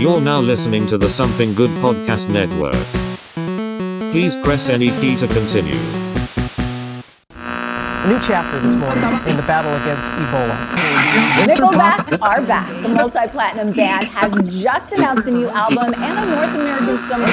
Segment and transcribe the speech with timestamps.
[0.00, 2.72] You're now listening to the Something Good Podcast Network.
[4.10, 5.76] Please press any key to continue.
[7.36, 10.56] A new chapter this morning in the battle against Ebola.
[11.44, 12.72] Nickelback are back.
[12.82, 17.28] The multi-platinum band has just announced a new album and a North American summer.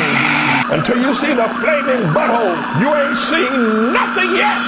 [0.75, 4.59] Until you see the flaming butthole, you ain't seen nothing yet.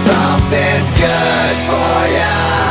[0.00, 2.61] something good for ya.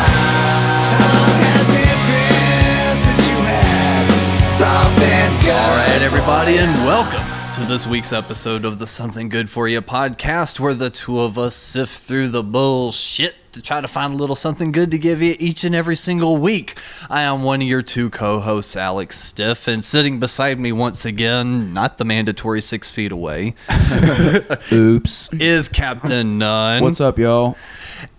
[5.43, 7.21] All right, everybody, and welcome
[7.53, 11.37] to this week's episode of the Something Good For You podcast, where the two of
[11.37, 15.21] us sift through the bullshit to try to find a little something good to give
[15.21, 16.77] you each and every single week.
[17.09, 21.05] I am one of your two co hosts, Alex Stiff, and sitting beside me once
[21.05, 23.55] again, not the mandatory six feet away,
[24.71, 25.33] Oops.
[25.33, 26.81] is Captain Nunn.
[26.83, 27.57] What's up, y'all?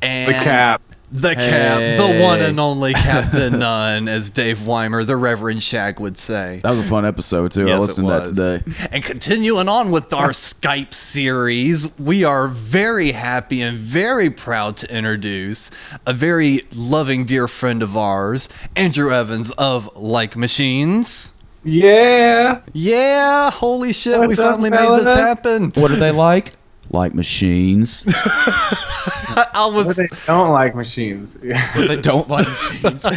[0.03, 0.83] And the cap.
[1.13, 6.17] The cap, the one and only Captain Nunn, as Dave Weimer, the Reverend Shag, would
[6.17, 6.61] say.
[6.63, 7.71] That was a fun episode too.
[7.71, 8.89] I listened to that today.
[8.91, 14.95] And continuing on with our Skype series, we are very happy and very proud to
[14.95, 15.71] introduce
[16.07, 21.37] a very loving dear friend of ours, Andrew Evans of Like Machines.
[21.63, 22.63] Yeah.
[22.73, 25.73] Yeah, holy shit, we What's up, finally made this happen.
[25.75, 26.55] What are they like?
[26.93, 28.05] Like machines.
[28.17, 31.37] I But was they don't like machines.
[31.39, 33.07] they don't like machines.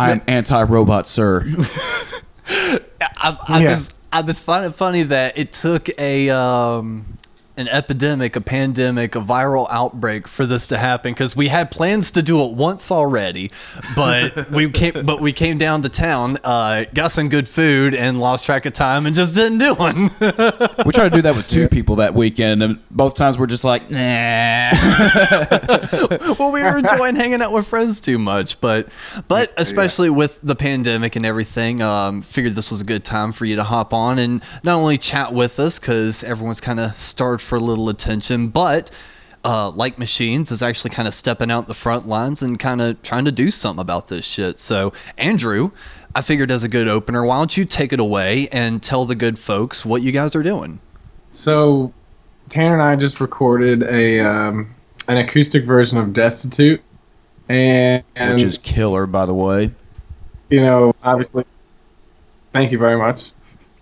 [0.00, 1.44] I'm anti-robot, sir.
[2.48, 2.80] I,
[3.48, 3.66] I Yeah.
[3.68, 7.04] just I just find it funny that it took a um
[7.56, 12.10] an epidemic, a pandemic, a viral outbreak for this to happen because we had plans
[12.12, 13.50] to do it once already,
[13.94, 18.18] but we came but we came down to town, uh, got some good food and
[18.18, 20.10] lost track of time and just didn't do one.
[20.84, 23.64] We tried to do that with two people that weekend, and both times we're just
[23.64, 23.98] like, nah.
[26.38, 28.88] well, we were enjoying hanging out with friends too much, but
[29.28, 33.44] but especially with the pandemic and everything, um, figured this was a good time for
[33.44, 37.43] you to hop on and not only chat with us because everyone's kind of starved
[37.44, 38.90] for a little attention, but.
[39.46, 43.02] Uh, like machines is actually kind of stepping out the front lines and kind of
[43.02, 44.58] trying to do something about this shit.
[44.58, 45.70] So, Andrew,
[46.14, 49.14] I figured as a good opener, why don't you take it away and tell the
[49.14, 50.80] good folks what you guys are doing?
[51.28, 51.92] so,
[52.48, 54.74] Tanner and I just recorded a um,
[55.08, 56.80] an acoustic version of Destitute,
[57.50, 59.70] and, Which is killer, by the way.
[60.48, 61.44] you know obviously.
[62.52, 63.32] Thank you very much.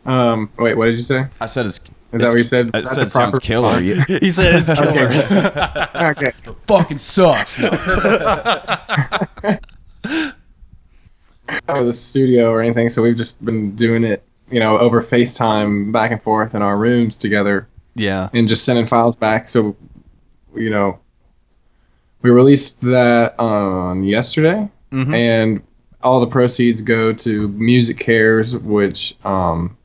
[0.06, 1.26] Um, wait, what did you say?
[1.40, 1.80] I said it's.
[2.12, 2.70] Is that what you said?
[2.74, 3.80] I That's said a it sounds killer.
[3.82, 4.04] Yeah.
[4.06, 5.08] He said it's killer.
[6.12, 6.32] Okay.
[6.66, 7.58] fucking sucks.
[7.58, 7.70] No.
[11.68, 15.02] Out of the studio or anything, so we've just been doing it, you know, over
[15.02, 17.68] FaceTime back and forth in our rooms together.
[17.94, 18.30] yeah.
[18.32, 19.48] and just sending files back.
[19.50, 19.76] So,
[20.56, 20.98] you know,
[22.22, 25.14] we released that on yesterday, Mhm.
[25.14, 25.62] and
[26.02, 29.76] all the proceeds go to MusiCares, which um,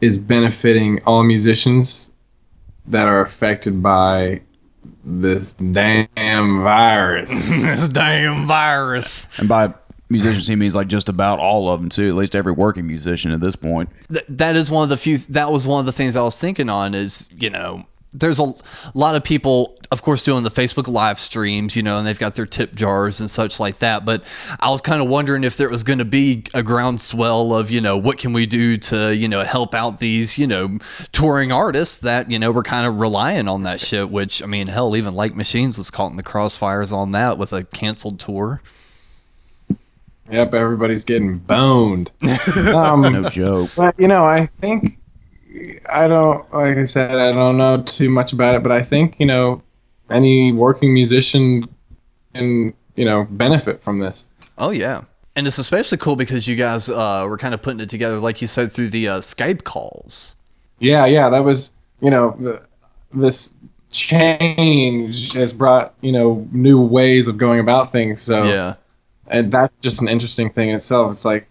[0.00, 2.10] is benefiting all musicians
[2.86, 4.40] that are affected by
[5.04, 7.50] this damn virus.
[7.50, 9.38] this damn virus.
[9.38, 9.74] And by
[10.08, 12.08] musicians, he means like just about all of them too.
[12.08, 13.90] At least every working musician at this point.
[14.08, 16.36] Th- that is one of the few that was one of the things i was
[16.36, 18.52] thinking on is you know there's a
[18.94, 22.34] lot of people of course doing the facebook live streams you know and they've got
[22.34, 24.24] their tip jars and such like that but
[24.58, 27.80] i was kind of wondering if there was going to be a groundswell of you
[27.80, 30.78] know what can we do to you know help out these you know
[31.12, 34.66] touring artists that you know were kind of relying on that shit which i mean
[34.66, 38.60] hell even like machines was caught in the crossfires on that with a canceled tour
[40.30, 42.10] yep, everybody's getting boned.
[42.74, 43.70] Um, No joke.
[43.76, 44.99] But you know, I think
[45.88, 49.16] I don't like I said, I don't know too much about it, but I think,
[49.18, 49.62] you know,
[50.10, 51.68] any working musician
[52.34, 54.26] can, you know, benefit from this.
[54.58, 55.02] Oh yeah,
[55.34, 58.40] and it's especially cool because you guys uh, were kind of putting it together, like
[58.40, 60.34] you said, through the uh, Skype calls.
[60.78, 62.62] Yeah, yeah, that was, you know, the,
[63.12, 63.52] this
[63.90, 68.22] change has brought, you know, new ways of going about things.
[68.22, 68.74] So Yeah,
[69.26, 71.10] and that's just an interesting thing in itself.
[71.10, 71.48] It's like,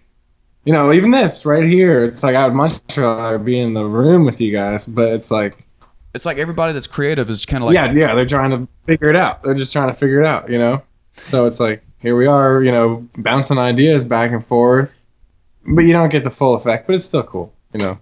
[0.70, 3.84] you know, even this right here, it's like I would much rather be in the
[3.84, 5.58] room with you guys, but it's like
[6.14, 9.10] It's like everybody that's creative is kind of like yeah, yeah, they're trying to figure
[9.10, 9.42] it out.
[9.42, 10.84] They're just trying to figure it out, you know.
[11.16, 15.04] So it's like here we are, you know, bouncing ideas back and forth,
[15.66, 16.86] but you don't get the full effect.
[16.86, 17.98] But it's still cool, you know.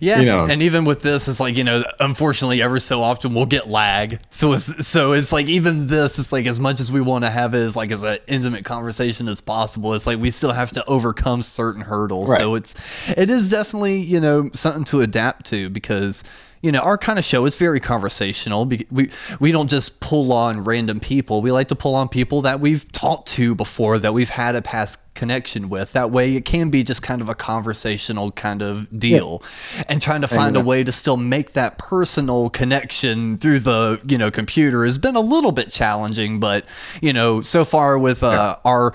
[0.00, 0.44] Yeah, You know.
[0.44, 4.20] and even with this, it's like you know, unfortunately, ever so often we'll get lag.
[4.30, 7.30] So it's so it's like even this, it's like as much as we want to
[7.30, 10.70] have it as like as an intimate conversation as possible, it's like we still have
[10.72, 12.34] to overcome certain hurdles.
[12.36, 12.74] So it's
[13.08, 16.24] it is definitely you know something to adapt to because
[16.62, 18.66] you know, our kind of show is very conversational.
[18.66, 21.40] We we don't just pull on random people.
[21.40, 24.62] We like to pull on people that we've talked to before that we've had a
[24.62, 25.92] past connection with.
[25.92, 29.42] That way, it can be just kind of a conversational kind of deal,
[29.88, 34.18] and trying to find a way to still make that personal connection through the you
[34.18, 36.40] know computer has been a little bit challenging.
[36.40, 36.64] But
[37.00, 38.94] you know, so far with uh, our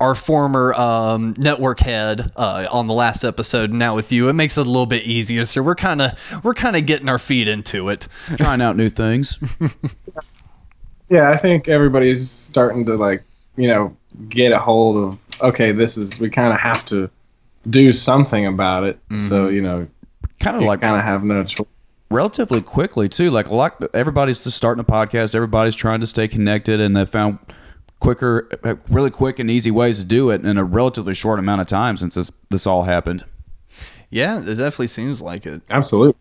[0.00, 4.58] our former um, network head uh, on the last episode, now with you, it makes
[4.58, 5.44] it a little bit easier.
[5.44, 8.08] So we're kind of we're kind of getting our feet into it.
[8.36, 9.38] Trying out new things.
[11.08, 13.22] Yeah, I think everybody's starting to like,
[13.56, 13.96] you know,
[14.28, 17.10] get a hold of okay, this is we kind of have to
[17.68, 18.98] do something about it.
[19.16, 19.86] So you know,
[20.40, 21.66] Kind of you like kind of have no choice.
[22.10, 23.30] relatively quickly too.
[23.30, 25.34] Like a lot, everybody's just starting a podcast.
[25.34, 27.38] Everybody's trying to stay connected, and they found
[28.00, 31.60] quicker, uh, really quick and easy ways to do it in a relatively short amount
[31.62, 33.24] of time since this this all happened.
[34.10, 35.62] Yeah, it definitely seems like it.
[35.70, 36.14] Absolutely.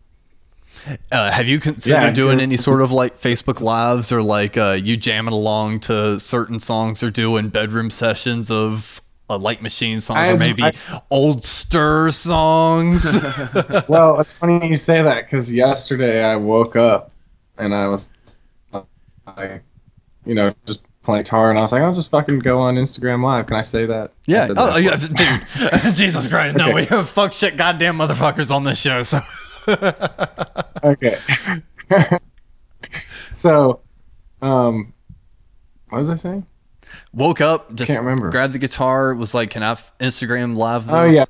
[1.12, 4.78] Uh, have you considered Yeah, doing any sort of like Facebook lives or like uh,
[4.80, 10.28] you jamming along to certain songs or doing bedroom sessions of uh, Like Machine songs
[10.30, 10.74] or maybe I-
[11.12, 13.04] old stir songs?
[13.88, 17.12] Well, it's funny you say that because yesterday I woke up
[17.58, 18.12] and I was
[19.38, 19.64] like,
[20.26, 23.24] you know, just playing guitar, and I was like, I'll just fucking go on Instagram
[23.24, 23.46] Live.
[23.48, 24.12] Can I say that?
[24.26, 24.48] Yeah.
[24.58, 24.84] Oh, that.
[24.84, 25.96] yeah, dude.
[25.96, 26.56] Jesus Christ.
[26.58, 29.04] No, we have fuck shit goddamn motherfuckers on this show.
[29.04, 29.20] So
[30.84, 31.18] Okay.
[33.32, 33.80] so,
[34.42, 34.94] um,
[35.90, 36.46] what was I saying?
[37.14, 38.30] Woke up, just Can't remember.
[38.30, 40.94] grabbed the guitar, was like, can I f- Instagram live this?
[40.96, 41.26] Oh yeah.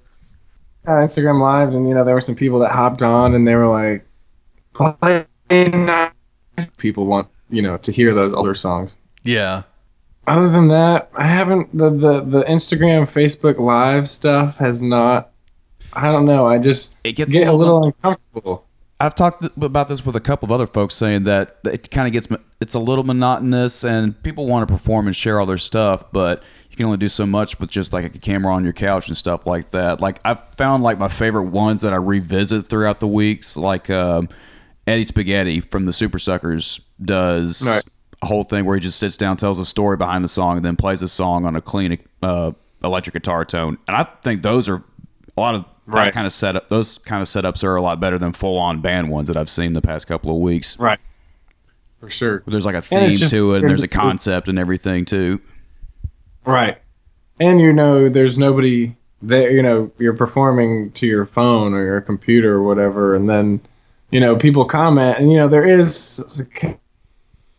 [0.87, 3.55] Uh, Instagram Live, and you know there were some people that hopped on, and they
[3.55, 4.05] were like,
[4.73, 6.11] "Play nice."
[6.77, 8.95] People want you know to hear those older songs.
[9.23, 9.63] Yeah.
[10.27, 15.31] Other than that, I haven't the the the Instagram, Facebook Live stuff has not.
[15.93, 16.45] I don't know.
[16.45, 18.64] I just It gets a get a little- little uncomfortable.
[18.99, 22.07] I've talked th- about this with a couple of other folks saying that it kind
[22.07, 22.27] of gets
[22.61, 26.43] it's a little monotonous and people want to perform and share all their stuff, but
[26.69, 29.17] you can only do so much with just like a camera on your couch and
[29.17, 29.99] stuff like that.
[29.99, 34.29] Like I've found like my favorite ones that I revisit throughout the weeks, like um,
[34.87, 37.83] Eddie Spaghetti from the Supersuckers does Right.
[38.21, 40.65] a whole thing where he just sits down, tells a story behind the song, and
[40.65, 43.77] then plays a song on a clean uh, electric guitar tone.
[43.89, 44.83] And I think those are
[45.37, 46.13] a lot of that Right.
[46.13, 46.69] kind of setup.
[46.69, 49.49] Those kind of setups are a lot better than full on band ones that I've
[49.49, 50.79] seen the past couple of weeks.
[50.79, 50.99] Right.
[51.99, 52.43] For sure.
[52.47, 55.39] There's like a theme just- to it, and there's a concept and everything too.
[56.45, 56.77] Right.
[57.39, 59.49] And you know, there's nobody there.
[59.49, 63.59] You know, you're performing to your phone or your computer or whatever, and then,
[64.11, 66.77] you know, people comment, and you know, there is a con-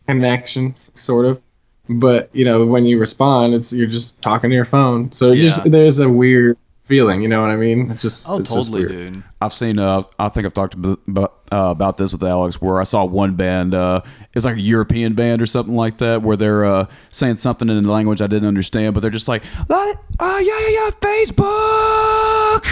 [0.07, 1.41] connection, sort of.
[1.89, 5.11] But you know, when you respond, it's you're just talking to your phone.
[5.11, 5.43] So it Yeah.
[5.43, 7.21] just there's a weird feeling.
[7.21, 7.91] You know what I mean?
[7.91, 9.13] It's just Oh, it's just totally, weird.
[9.13, 9.23] dude.
[9.41, 9.77] I've seen.
[9.77, 13.35] Uh, I think I've talked about uh, about this with Alex, where I saw one
[13.35, 13.75] band.
[13.75, 17.35] Uh, it was like a European band or something like that, where they're uh, saying
[17.35, 20.69] something in a language I didn't understand, but they're just like, "Uh, uh, yeah, yeah,
[20.69, 22.63] yeah, Facebook,"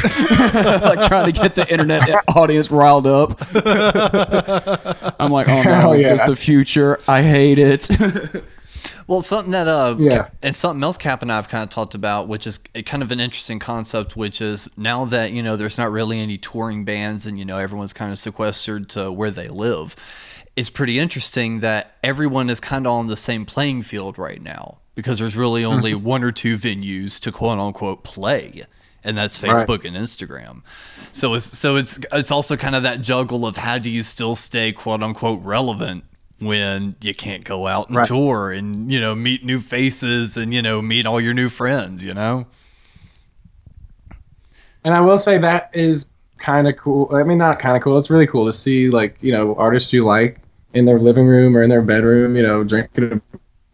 [0.81, 3.39] like trying to get the internet audience riled up.
[5.19, 6.99] I'm like, "Oh no, Hell is this the future?
[7.07, 7.89] I hate it."
[9.07, 10.29] Well, something that uh, Yeah.
[10.41, 13.11] and something else Cap and I have kind of talked about, which is kind of
[13.11, 17.27] an interesting concept, which is now that you know there's not really any touring bands,
[17.27, 19.95] and you know everyone's kind of sequestered to where they live.
[20.55, 24.77] It's pretty interesting that everyone is kind of on the same playing field right now
[24.95, 28.63] because there's really only one or two venues to quote unquote play,
[29.03, 29.51] and that's Right.
[29.67, 30.61] Facebook and Instagram.
[31.11, 34.35] So it's so it's it's also kind of that juggle of how do you still
[34.35, 36.05] stay quote unquote relevant
[36.39, 38.05] when you can't go out and Right.
[38.05, 42.03] tour and you know meet new faces and you know meet all your new friends
[42.03, 42.45] you know
[44.83, 47.09] And I will say that is kind of cool.
[47.15, 47.97] I mean, not kind of cool.
[47.97, 50.39] It's really cool to see like you know artists you like
[50.73, 52.35] in their living room or in their bedroom.
[52.35, 53.19] You know, drinking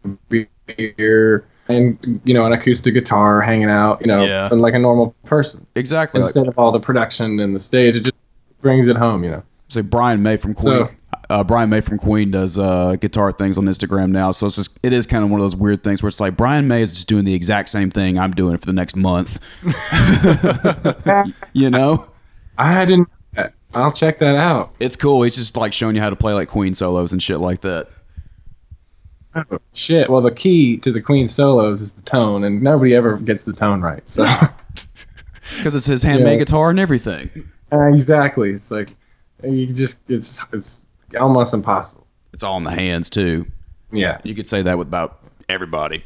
[0.04, 4.00] a beer and you know an acoustic guitar, hanging out.
[4.00, 4.48] You know, Yeah.
[4.50, 6.20] and like a normal person exactly.
[6.20, 7.94] Like, instead of all the production and the stage.
[7.96, 8.14] It just
[8.62, 9.22] brings it home.
[9.22, 9.42] You know.
[9.68, 10.62] say Brian May from Queen.
[10.64, 10.88] So-
[11.32, 14.78] uh, Brian May from Queen does uh, guitar things on Instagram now, so it's just
[14.82, 16.94] it is kind of one of those weird things where it's like Brian May is
[16.94, 19.38] just doing the exact same thing I'm doing for the next month.
[21.52, 22.08] you know,
[22.58, 23.08] I didn't.
[23.74, 24.74] I'll check that out.
[24.80, 25.22] it's cool.
[25.22, 27.86] He's just like showing you how to play like Queen solos and shit like that.
[29.34, 30.10] Oh, shit.
[30.10, 33.54] Well, the key to the Queen solos is the tone, and nobody ever gets the
[33.54, 34.06] tone right.
[34.06, 34.24] So
[35.56, 36.38] Because it's his handmade Yeah.
[36.40, 37.30] guitar and everything.
[37.72, 38.50] Uh, exactly.
[38.50, 38.90] It's like
[39.42, 40.81] you just it's it's
[41.20, 42.06] almost impossible.
[42.32, 43.46] It's all in the hands too.
[43.92, 44.18] Yeah.
[44.24, 46.02] You could say that with about everybody.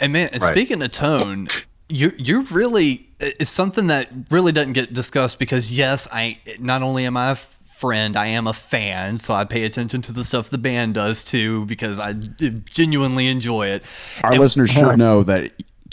[0.00, 0.50] and man and Right.
[0.52, 1.48] speaking of tone
[1.88, 7.04] you you're really it's something that really doesn't get discussed because yes i not only
[7.04, 8.16] am i f- friend.
[8.16, 11.66] I am a fan, so I pay attention to the stuff the band does too
[11.66, 13.82] because I genuinely enjoy it.
[14.22, 15.50] Our listeners should know that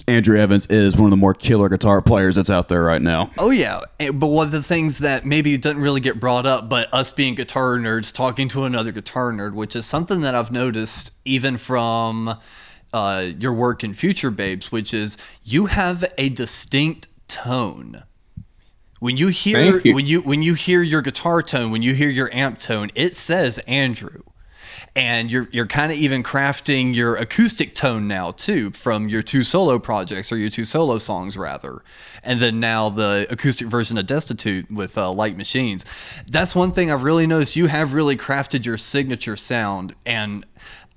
[0.07, 3.31] Andrew Evans is one of the more killer guitar players that's out there right now.
[3.37, 3.81] Oh yeah,
[4.13, 7.35] but one of the things that maybe doesn't really get brought up, but us being
[7.35, 12.37] guitar nerds talking to another guitar nerd, which is something that I've noticed even from
[12.93, 18.03] uh, your work in Future Babes, which is you have a distinct tone.
[18.99, 19.95] When you hear you.
[19.95, 23.15] when you when you hear your guitar tone, when you hear your amp tone, it
[23.15, 24.23] says Andrew.
[24.99, 29.43] And you're you're kind of even crafting your acoustic tone now too from your two
[29.43, 31.81] solo projects or your two solo songs rather,
[32.21, 35.85] and then now the acoustic version of Destitute with uh, Like Machines.
[36.29, 37.55] That's one thing I've really noticed.
[37.55, 40.45] You have really crafted your signature sound, and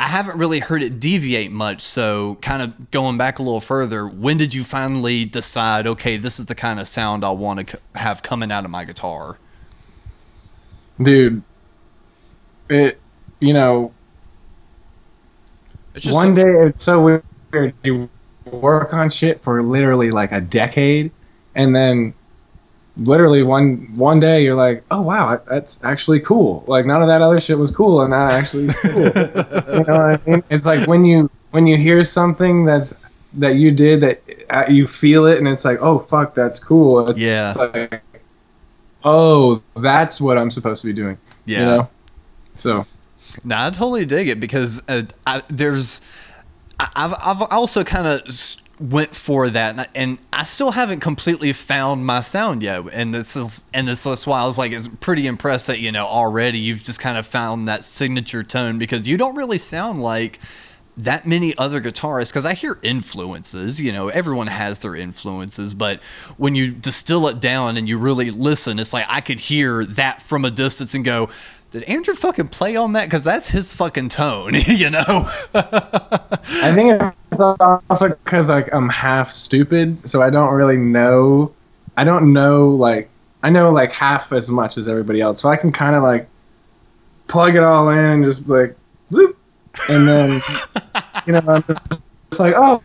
[0.00, 1.80] I haven't really heard it deviate much.
[1.80, 6.40] So, kind of going back a little further, when did you finally decide, okay, this
[6.40, 9.38] is the kind of sound I want to have coming out of my guitar?
[11.00, 11.42] dude
[12.68, 13.00] it
[13.42, 13.92] you know
[15.94, 17.02] It's just one day it's so
[17.52, 17.74] weird.
[17.82, 18.08] You
[18.46, 21.10] work on shit for literally like a decade
[21.54, 22.14] and then
[22.96, 26.64] literally one one day you're like oh wow that's actually cool.
[26.66, 29.02] Like none of that other shit was cool and that actually is cool.
[29.02, 30.44] You know what i mean?
[30.48, 32.94] It's like when you when you hear something that's
[33.34, 37.08] that you did that uh, you feel it and it's like oh fuck that's cool.
[37.10, 37.50] It's, Yeah.
[37.50, 38.02] it's like
[39.04, 41.18] oh that's what i'm supposed to be doing.
[41.44, 41.58] Yeah.
[41.58, 41.88] you know?
[42.54, 42.86] So
[43.44, 46.02] No, I totally dig it because uh, I, there's,
[46.78, 48.20] I've, I've also kind of
[48.80, 52.84] went for that, and I, and I still haven't completely found my sound yet.
[52.92, 55.92] And this is, and this is why I was like, it's pretty impressed that you
[55.92, 59.98] know already you've just kind of found that signature tone because you don't really sound
[59.98, 60.38] like
[60.96, 66.02] that many other guitarists because I hear influences, you know, everyone has their influences, but
[66.36, 70.20] when you distill it down and you really listen, it's like I could hear that
[70.20, 71.30] from a distance and go,
[71.72, 73.06] did Andrew fucking play on that?
[73.06, 75.02] Because that's his fucking tone, you know?
[75.54, 81.52] I think it's also because like I'm half stupid, so I don't really know.
[81.96, 83.08] I don't know like
[83.42, 86.28] I know like half as much as everybody else, so I can kind of like
[87.26, 88.76] plug it all in and just like,
[89.10, 89.34] bloop,
[89.88, 90.40] and then
[91.26, 91.64] you know I'm
[92.30, 92.82] just like oh.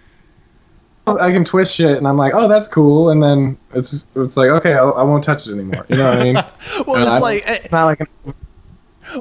[1.07, 4.49] I can twist shit, and I'm like, "Oh, that's cool," and then it's it's like,
[4.49, 6.35] "Okay, I, I won't touch it anymore." You know what I mean?
[6.85, 8.01] well, And it's I- like, it's not like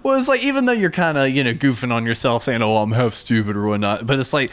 [0.03, 2.77] well, it's like even though you're kind of you know goofing on yourself, saying, "Oh,
[2.77, 4.51] I'm half stupid" or whatnot, but it's like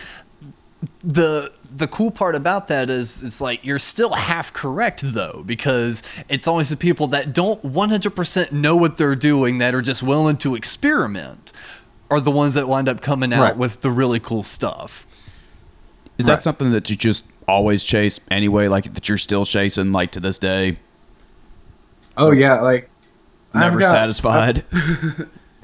[1.03, 6.03] the the cool part about that is it's like you're still half correct though because
[6.29, 10.37] it's always the people that don't 100% know what they're doing that are just willing
[10.37, 11.51] to experiment
[12.11, 13.57] are the ones that wind up coming out Right.
[13.57, 15.07] with the really cool stuff.
[16.19, 18.67] Is that something that you just always chase anyway?
[18.67, 20.77] Like that you're still chasing like to this day?
[22.17, 22.92] oh yeah, like I've
[23.53, 24.63] Never got- satisfied.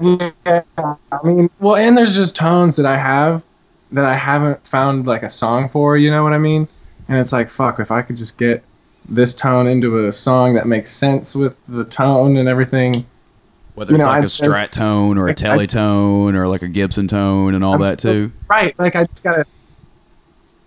[0.02, 3.42] Yeah, I mean, well, and there's just tones that I have
[3.92, 5.94] that I haven't found like a song for.
[5.98, 6.66] You know what I mean?
[7.08, 8.64] And it's like, fuck, if I could just get
[9.10, 13.04] this tone into a song that makes sense with the tone and everything.
[13.74, 16.62] Whether You it's know, like I- a Strat tone or a Telly tone or like
[16.62, 18.32] a Gibson tone and all I'm that still- too.
[18.48, 18.74] Right.
[18.78, 19.44] Like I just gotta.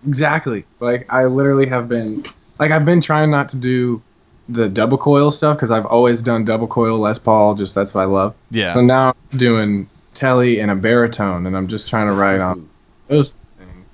[0.06, 0.64] Exactly.
[0.80, 2.24] Like I literally have been,
[2.60, 4.00] like I've been trying not to do
[4.48, 7.54] the double coil stuff because I've always done double coil Les Paul.
[7.54, 8.34] Just that's what I love.
[8.50, 8.68] Yeah.
[8.68, 12.68] So now I'm doing Telly and a baritone, and I'm just trying to write on
[13.08, 13.86] those things.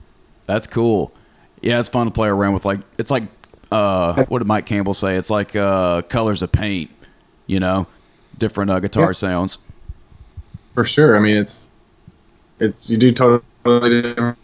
[0.46, 1.12] That's cool.
[1.62, 2.64] Yeah, it's fun to play around with.
[2.64, 3.24] Like it's like
[3.70, 5.16] uh, what did Mike Campbell say?
[5.16, 6.90] It's like uh, colors of paint.
[7.46, 7.86] You know,
[8.38, 9.12] different uh, guitar Yeah.
[9.12, 9.58] sounds.
[10.74, 11.16] For sure.
[11.16, 11.70] I mean, it's
[12.58, 14.38] it's you do totally different.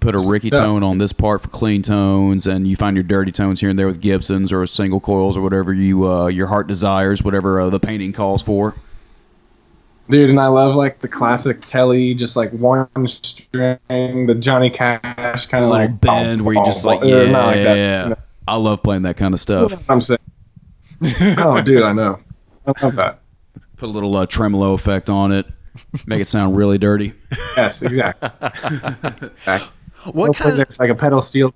[0.00, 3.32] Put a Ricky tone on this part for clean tones, and you find your dirty
[3.32, 6.66] tones here and there with Gibsons or single coils or whatever you uh, your heart
[6.66, 8.74] desires, whatever uh, the painting calls for.
[10.08, 10.30] dude.
[10.30, 15.64] And I love like the classic Telly, just like one string, the Johnny Cash kind
[15.64, 18.16] of like bend where you just like yeah, not like you.
[18.46, 19.72] I love playing that kind of stuff.
[19.88, 20.18] I'm saying.
[21.38, 22.18] oh, dude, I know.
[22.66, 23.20] I love that.
[23.76, 25.46] Put a little uh, tremolo effect on it,
[26.06, 27.12] make it sound really dirty.
[27.56, 28.30] Yes, exactly.
[30.12, 31.54] What Hopefully kind of it's like a pedal steel.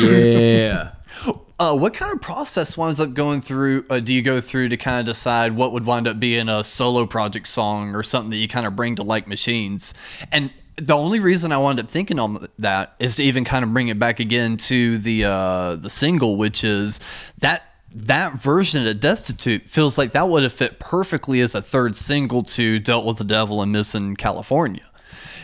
[0.00, 0.90] Yeah.
[1.60, 3.84] uh, what kind of process winds up going through?
[3.88, 6.64] Uh, do you go through to kind of decide what would wind up being a
[6.64, 9.94] solo project song or something that you kind of bring to like machines?
[10.32, 13.72] And the only reason I wound up thinking on that is to even kind of
[13.72, 17.00] bring it back again to the uh, the single, which is
[17.38, 17.62] that
[17.94, 22.42] that version of Destitute feels like that would have fit perfectly as a third single
[22.42, 24.82] to Dealt with the Devil and Missing California.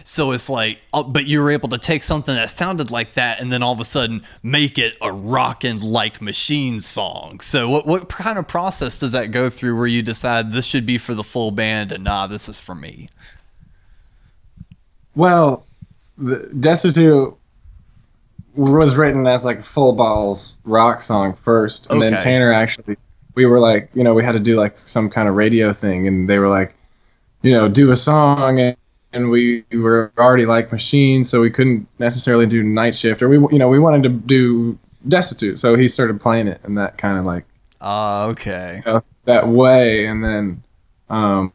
[0.03, 3.41] So it's like, uh, but you were able to take something that sounded like that
[3.41, 7.39] and then all of a sudden make it a rockin' like machine song.
[7.41, 10.87] So what what kind of process does that go through where you decide this should
[10.87, 13.09] be for the full band and nah, this is for me?
[15.15, 15.67] Well,
[16.59, 17.37] Destitute
[18.69, 22.97] was written as like a full balls rock song first, and then Tanner actually,
[23.35, 26.07] we were like, you know, we had to do like some kind of radio thing,
[26.07, 26.75] and they were like,
[27.43, 28.77] you know, do a song, and,
[29.13, 33.37] and we were already like machines, so we couldn't necessarily do night shift, or we,
[33.53, 37.19] you know, we wanted to do Destitute, so he started playing it, and that kind
[37.19, 37.45] of like
[37.81, 38.83] Ah, okay.
[38.85, 40.63] you know, that way, and then,
[41.09, 41.53] um,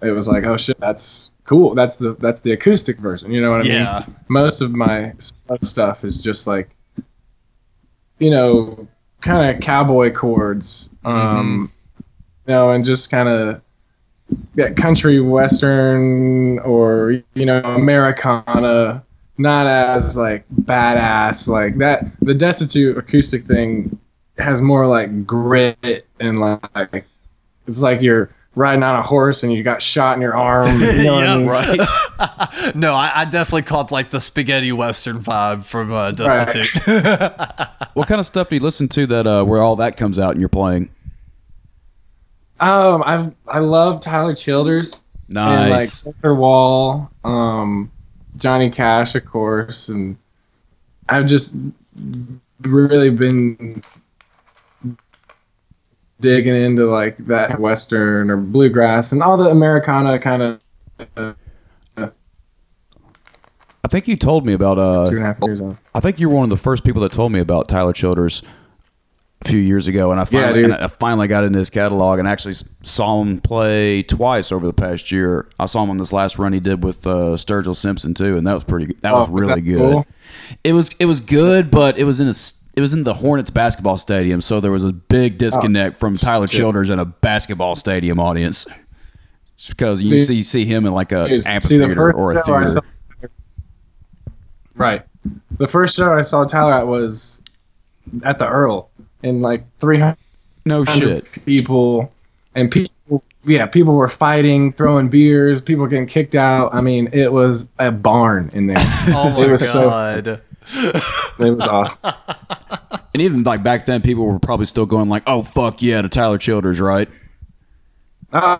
[0.00, 1.74] it was like, oh shit, that's cool.
[1.74, 3.32] That's the that's the acoustic version.
[3.32, 4.04] You know what I Yeah.
[4.06, 4.16] mean?
[4.28, 5.14] Most of my
[5.62, 6.68] stuff is just like,
[8.18, 8.86] you know,
[9.22, 11.72] kind of cowboy chords, um,
[12.46, 13.62] you know, and just kind of
[14.56, 19.04] yeah, country western or you know Americana.
[19.40, 22.06] Not as like badass like that.
[22.22, 23.96] The destitute acoustic thing
[24.36, 27.06] has more like grit and like
[27.68, 30.80] it's like you're riding on a horse and you got shot in your arm.
[30.88, 31.46] You know what I mean?
[31.46, 31.80] Right.
[32.74, 37.88] No, I, I definitely caught like the spaghetti western vibe from uh, Right.
[37.94, 40.32] What kind of stuff do you listen to that uh, where all that comes out
[40.32, 40.90] and you're playing?
[42.60, 46.02] Um, I I love Tyler Childers and like Nice.
[46.02, 47.90] Colter Wall, um,
[48.36, 50.16] Johnny Cash, of course, and
[51.08, 51.56] I've just
[52.62, 53.82] really been
[56.20, 61.36] digging into like that western or bluegrass and all the Americana kind of
[63.84, 65.78] I think you told me about uh, two and a half years on.
[65.94, 68.42] I think you were one of the first people that told me about Tyler Childers
[69.42, 70.72] a few years ago, and I finally, dude.
[70.72, 74.72] and I finally got into his catalog and actually saw him play twice over the
[74.74, 75.48] past year.
[75.60, 78.46] I saw him on this last run he did with uh, Sturgill Simpson too, and
[78.46, 78.94] that was pretty.
[79.02, 79.78] That Oh, was was really that good.
[79.92, 80.06] cool?
[80.64, 82.34] It was it was good, but it was in a
[82.78, 86.16] it was in the Hornets basketball stadium, so there was a big oh, disconnect from
[86.16, 88.66] Tyler Childers and a basketball stadium audience.
[89.56, 90.24] Just because you Dude.
[90.24, 92.66] see see him in like a Dude, the amphitheater or a theater.
[92.68, 92.80] saw-
[94.76, 95.02] right.
[95.56, 97.42] The first show I saw Tyler at was
[98.22, 98.90] at the Earl,
[99.24, 100.16] and like 300
[100.64, 101.26] no shit.
[101.44, 102.12] people,
[102.54, 106.72] and people, yeah, people were fighting, throwing beers, people getting kicked out.
[106.72, 108.76] I mean, it was a barn in there.
[108.78, 110.42] oh my it was so, god.
[110.72, 112.00] It was awesome.
[113.14, 116.08] And even like back then, people were probably still going like, "Oh fuck yeah" to
[116.08, 117.08] Tyler Childers, right?
[118.32, 118.58] Oh,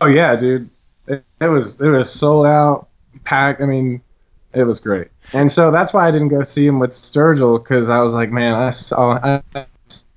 [0.00, 0.70] oh yeah, dude.
[1.06, 2.88] It, it was it was sold out,
[3.24, 3.60] packed.
[3.60, 4.00] I mean,
[4.54, 5.08] it was great.
[5.34, 8.30] And so that's why I didn't go see him with Sturgill because I was like,
[8.30, 9.66] man, I saw I've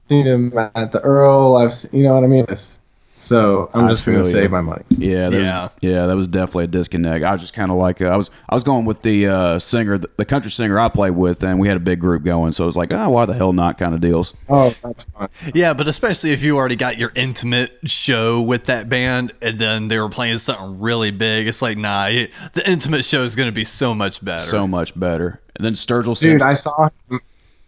[0.08, 1.58] seen him at the Earl.
[1.58, 2.44] I've you know what I mean.
[2.44, 2.80] It's-
[3.24, 4.24] So I'm I just gonna you.
[4.24, 4.84] save my money.
[4.90, 5.70] Yeah, there's- Yeah.
[5.80, 7.24] yeah, that was definitely a disconnect.
[7.24, 9.60] I was just kind of like, uh, I was, I was going with the uh,
[9.60, 12.52] singer, the, the country singer I played with, and we had a big group going,
[12.52, 14.34] so it was like, oh, why the hell not, kind of deals.
[14.50, 15.30] Oh, that's fun.
[15.54, 19.88] Yeah, but especially if you already got your intimate show with that band and then
[19.88, 23.48] they were playing something really big, it's like, nah, it, the intimate show is going
[23.48, 24.44] to be so much better.
[24.44, 25.40] So much better.
[25.56, 27.20] And then Sturgill Dude, said, I saw him.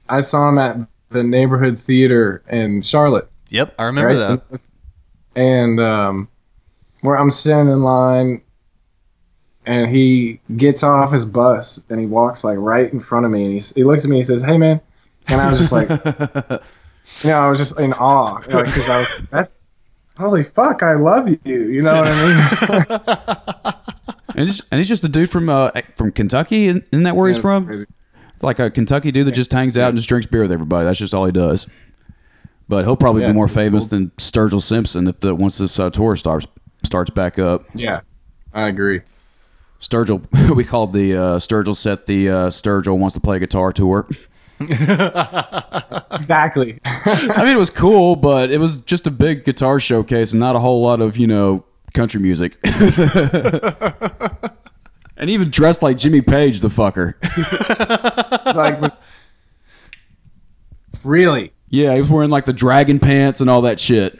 [0.09, 0.77] I saw him at
[1.11, 3.29] the neighborhood theater in Charlotte.
[3.49, 4.49] yep, I remember right?
[4.51, 4.63] that.
[5.35, 6.27] And um,
[7.01, 8.41] where I'm sitting in line,
[9.65, 13.45] and he gets off his bus and he walks like right in front of me,
[13.45, 14.79] and he, he looks at me and he says, "Hey, man,"
[15.27, 15.89] and I was just like,
[17.23, 19.51] you know, I was just in awe, like, I was, that's,
[20.17, 23.75] holy fuck, I love you, you know what I mean?
[24.35, 27.27] and, he's, and he's just a dude from uh, from Kentucky, isn't isn't that where
[27.27, 27.65] he's Yeah, it's from?
[27.65, 27.85] crazy.
[28.41, 30.85] Like a Kentucky dude that just hangs out and just drinks beer with everybody.
[30.85, 31.67] That's just all he does.
[32.67, 33.99] But he'll probably Yeah, be more famous cool.
[33.99, 36.47] than Sturgill Simpson if the once this uh, tour starts
[36.83, 37.61] starts back up.
[37.75, 38.01] Yeah,
[38.53, 39.01] I agree.
[39.79, 40.23] Sturgill,
[40.55, 44.07] we called the uh, Sturgill set the uh, Sturgill wants to play guitar tour.
[46.11, 46.79] Exactly.
[46.85, 50.55] I mean, it was cool, but it was just a big guitar showcase and not
[50.55, 52.57] a whole lot of you know country music.
[55.17, 57.15] and even dressed like Jimmy Page, the fucker.
[58.55, 58.93] like,
[61.03, 61.51] really?
[61.69, 64.17] Yeah, he was wearing like the dragon pants and all that shit.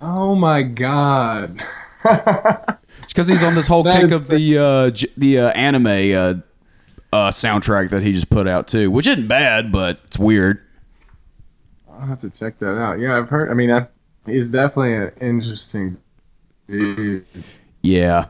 [0.00, 1.60] Oh my god.
[3.02, 5.86] It's because he's on this whole That kick of the uh, j- the uh, anime
[5.86, 6.34] uh,
[7.12, 10.62] uh, soundtrack that he just put out too, which isn't bad, but it's weird.
[11.90, 13.00] I'll have to check that out.
[13.00, 13.50] Yeah, I've heard.
[13.50, 13.88] I mean, I,
[14.26, 15.96] he's definitely an interesting
[16.68, 17.26] dude.
[17.82, 18.26] Yeah,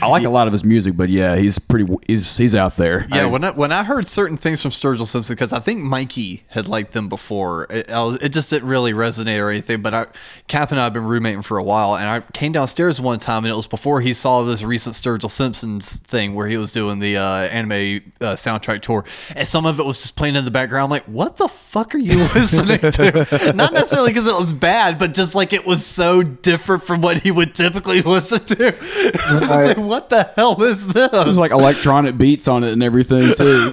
[0.00, 1.86] I like a lot of his music, but yeah, he's pretty.
[2.06, 3.06] He's he's out there.
[3.10, 6.44] Yeah, when I when I heard certain things from Sturgill Simpson, because I think Mikey
[6.48, 9.82] had liked them before, it, I was, it just didn't really resonate or anything.
[9.82, 10.06] But I,
[10.48, 13.44] Cap and I have been roommating for a while, and I came downstairs one time,
[13.44, 16.98] and it was before he saw this recent Sturgill Simpsons thing where he was doing
[16.98, 20.50] the uh, anime uh, soundtrack tour, and some of it was just playing in the
[20.50, 20.84] background.
[20.84, 23.52] I'm like, what the fuck are you listening to?
[23.54, 27.18] Not necessarily because it was bad, but just like it was so different from what
[27.20, 28.70] he would typically listen to.
[29.70, 31.10] I like, what the hell is this?
[31.10, 33.72] There's like electronic beats on it and everything too.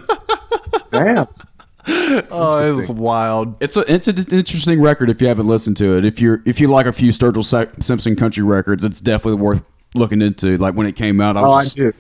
[0.92, 1.28] Damn.
[1.90, 3.56] Oh, it was wild.
[3.62, 6.04] It's a it's an interesting record if you haven't listened to it.
[6.06, 9.62] If you're if you like a few Sturgill Sa- Simpson country records, it's definitely worth
[9.96, 10.58] looking into.
[10.58, 11.94] Like when it came out, I Oh, I was do.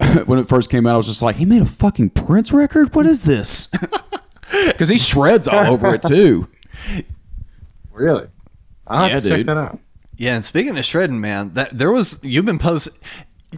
[0.00, 2.50] just, when it first came out, I was just like, he made a fucking Prince
[2.52, 2.94] record.
[2.94, 3.70] What is this?
[4.66, 6.48] Because he shreds all over it too.
[7.92, 8.26] Really?
[8.86, 9.46] I'll have Yeah, to check dude.
[9.46, 9.78] that out.
[10.20, 12.92] Yeah, and speaking of shredding, man, that there was you've been posting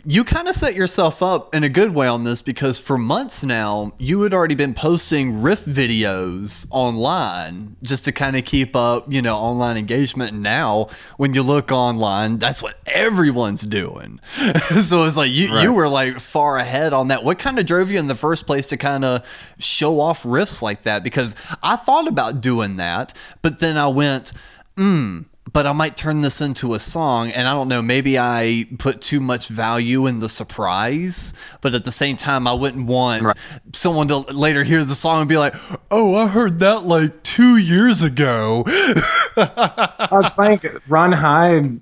[0.07, 3.43] you kind of set yourself up in a good way on this because for months
[3.43, 9.13] now you had already been posting riff videos online just to kind of keep up,
[9.13, 10.33] you know, online engagement.
[10.33, 14.21] And now when you look online, that's what everyone's doing.
[14.81, 17.25] so it's like you you were like far ahead on that.
[17.25, 19.27] What kind of drove you in the first place to kind of
[19.59, 21.03] show off riffs like that?
[21.03, 24.33] Because I thought about doing that, but then I went,
[24.77, 27.31] hmm but I might turn this into a song.
[27.31, 31.85] And I don't know, maybe I put too much value in the surprise, but at
[31.85, 33.33] the same time, I wouldn't want
[33.73, 35.55] someone to later hear the song and be like,
[35.91, 38.65] oh, I heard that like two years ago.
[38.67, 41.81] I was think Run Hide.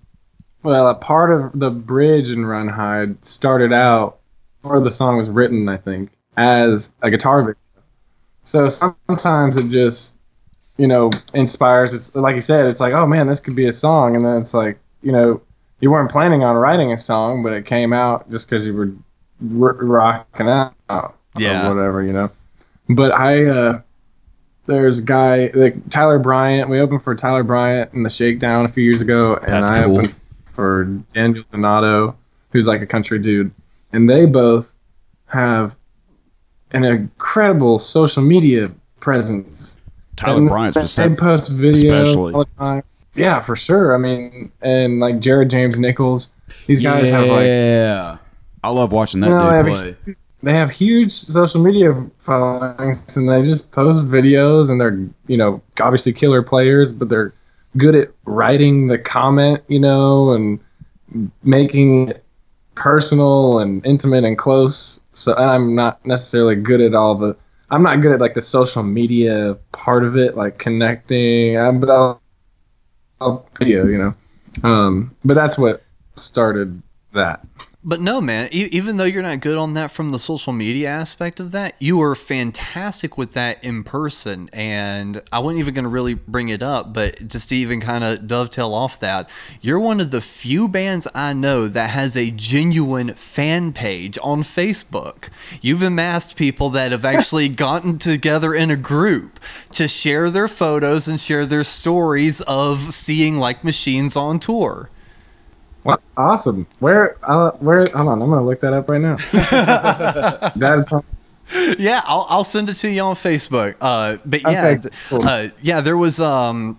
[0.62, 4.18] Well, a part of the bridge in Run Hide started out,
[4.62, 7.57] or the song was written, I think, as a guitar video.
[8.44, 10.18] So sometimes it just,
[10.80, 11.92] you know, inspires.
[11.92, 14.38] It's like you said, it's like, oh man, this could be a song, and then
[14.40, 15.40] it's like, you know,
[15.80, 18.92] you weren't planning on writing a song, but it came out just because you were
[19.66, 20.74] r- rocking out,
[21.36, 21.68] Yeah.
[21.68, 22.30] whatever, you know.
[22.88, 23.80] But I, uh,
[24.66, 26.68] there's a guy like Tyler Bryant.
[26.70, 29.82] We opened for Tyler Bryant in the Shakedown a few years ago, and That's I
[29.84, 29.98] cool.
[29.98, 30.14] opened
[30.52, 32.16] for Daniel Donato,
[32.52, 33.50] who's like a country dude,
[33.92, 34.72] and they both
[35.26, 35.76] have
[36.72, 39.79] an incredible social media presence.
[40.20, 42.33] Tyler Bryant's they specific- post video especially.
[42.35, 42.83] all the time.
[43.14, 43.94] Yeah, for sure.
[43.94, 46.30] I mean, and like Jared James Nichols,
[46.66, 48.18] these guys have like yeah,
[48.62, 50.14] I love watching that You know, dude play.
[50.42, 55.61] they have huge social media followings and they just post videos and they're you know
[55.80, 57.33] obviously killer players but they're
[57.76, 60.59] good at writing the comment you know and
[61.42, 62.24] making it
[62.74, 67.37] personal and intimate and close so and i'm not necessarily good at all the
[67.70, 71.90] i'm not good at like the social media part of it like connecting um, but
[71.90, 72.22] i'll,
[73.20, 74.14] I'll video you know.
[74.68, 75.83] Um but that's what
[76.14, 77.44] started that
[77.82, 78.50] But no, man.
[78.52, 81.76] E- even though you're not good on that from the social media aspect of that,
[81.78, 84.50] you were fantastic with that in person.
[84.52, 88.04] And I wasn't even going to really bring it up, but just to even kind
[88.04, 89.30] of dovetail off that,
[89.62, 94.42] you're one of the few bands I know that has a genuine fan page on
[94.42, 95.30] Facebook.
[95.62, 99.40] You've amassed people that have actually gotten together in a group
[99.72, 104.90] to share their photos and share their stories of seeing like machines on tour.
[105.82, 106.00] What?
[106.16, 106.66] Awesome.
[106.80, 107.16] Where?
[107.22, 107.86] Uh, where?
[107.94, 108.22] Hold on.
[108.22, 109.16] I'm gonna look that up right now.
[110.56, 111.76] that is.
[111.78, 113.76] yeah, I'll, I'll send it to you on Facebook.
[113.80, 115.22] Uh, but yeah, Okay, cool.
[115.26, 116.78] uh, yeah, there was um,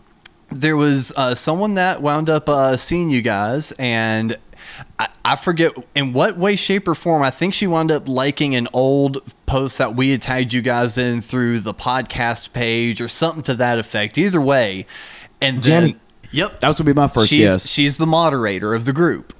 [0.51, 4.37] there was uh, someone that wound up uh, seeing you guys, and
[4.99, 7.23] I, I forget in what way, shape, or form.
[7.23, 10.97] I think she wound up liking an old post that we had tagged you guys
[10.97, 14.17] in through the podcast page or something to that effect.
[14.17, 14.85] Either way,
[15.41, 15.99] and then Jenny.
[16.31, 17.67] Yep, That was gonna be my first she's guess.
[17.69, 19.33] she's the moderator of the group.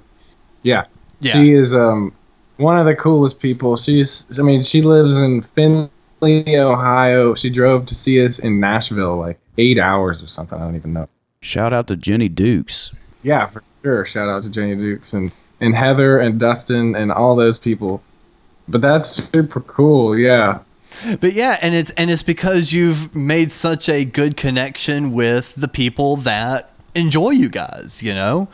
[0.62, 0.84] Yeah.
[1.20, 1.32] Yeah.
[1.32, 2.12] She is um
[2.56, 3.76] one of the coolest people.
[3.76, 4.38] She's.
[4.38, 7.34] I mean, she lives in Findlay, Ohio.
[7.34, 10.58] She drove to see us in Nashville like eight hours or something.
[10.58, 11.08] I don't even know.
[11.40, 12.92] Shout out to Jenny Dukes.
[13.22, 14.04] Yeah, for sure.
[14.04, 18.02] Shout out to Jenny Dukes and and Heather and Dustin and all those people.
[18.68, 20.16] But that's super cool.
[20.16, 20.60] Yeah.
[21.20, 25.68] But yeah, and it's and it's because you've made such a good connection with the
[25.68, 28.48] people that enjoy you guys, you know?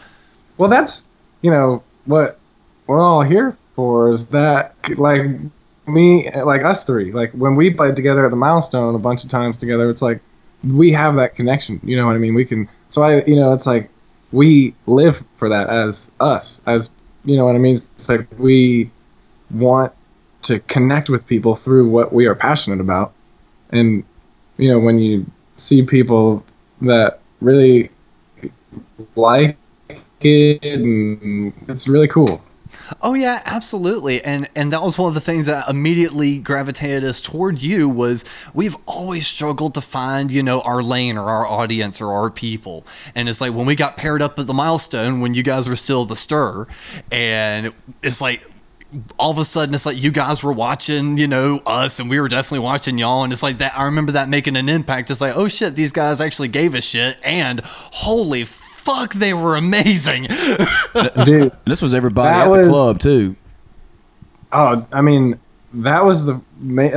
[0.56, 1.06] Well, that's
[1.42, 2.38] you know what
[2.86, 5.22] we're all here for is that like
[5.86, 7.12] me like us three.
[7.12, 10.20] Like when we played together at the milestone a bunch of times together it's like
[10.64, 12.34] we have that connection you know what i mean?
[12.34, 13.88] We can so i you know it's like
[14.32, 16.90] we live for that as us as
[17.24, 17.76] you know what i mean?
[17.76, 18.90] It's like we
[19.50, 19.92] want
[20.42, 23.12] to connect with people through what we are passionate about.
[23.70, 24.04] And
[24.56, 26.44] you know when you see people
[26.82, 27.90] that really
[29.16, 29.56] like
[30.20, 32.42] it and it's really cool
[33.00, 34.22] Oh yeah, absolutely.
[34.22, 38.24] And and that was one of the things that immediately gravitated us toward you was
[38.54, 42.86] we've always struggled to find, you know, our lane or our audience or our people.
[43.14, 45.76] And it's like when we got paired up at the milestone when you guys were
[45.76, 46.66] still the stir
[47.10, 48.42] and it's like
[49.18, 52.20] all of a sudden it's like you guys were watching, you know, us and we
[52.20, 55.10] were definitely watching y'all and it's like that I remember that making an impact.
[55.10, 58.44] It's like, oh shit, these guys actually gave a shit and holy
[58.88, 60.24] fuck they were amazing.
[61.24, 63.36] Dude, This was everybody That at the was- club too.
[64.52, 65.38] Oh, I mean,
[65.74, 66.40] that was the.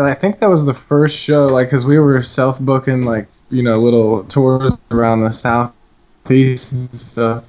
[0.01, 3.61] I think that was the first show, like, cause we were self booking, like, you
[3.61, 7.43] know, little tours around the southeast and stuff.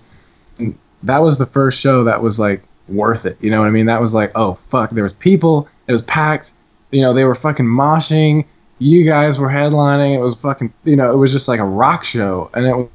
[0.58, 3.38] And that was the first show that was like worth it.
[3.40, 3.86] You know what I mean?
[3.86, 5.68] That was like, oh fuck, there was people.
[5.86, 6.52] It was packed.
[6.90, 8.44] You know, they were fucking moshing.
[8.80, 10.16] You guys were headlining.
[10.16, 10.72] It was fucking.
[10.84, 12.90] You know, it was just like a rock show, and it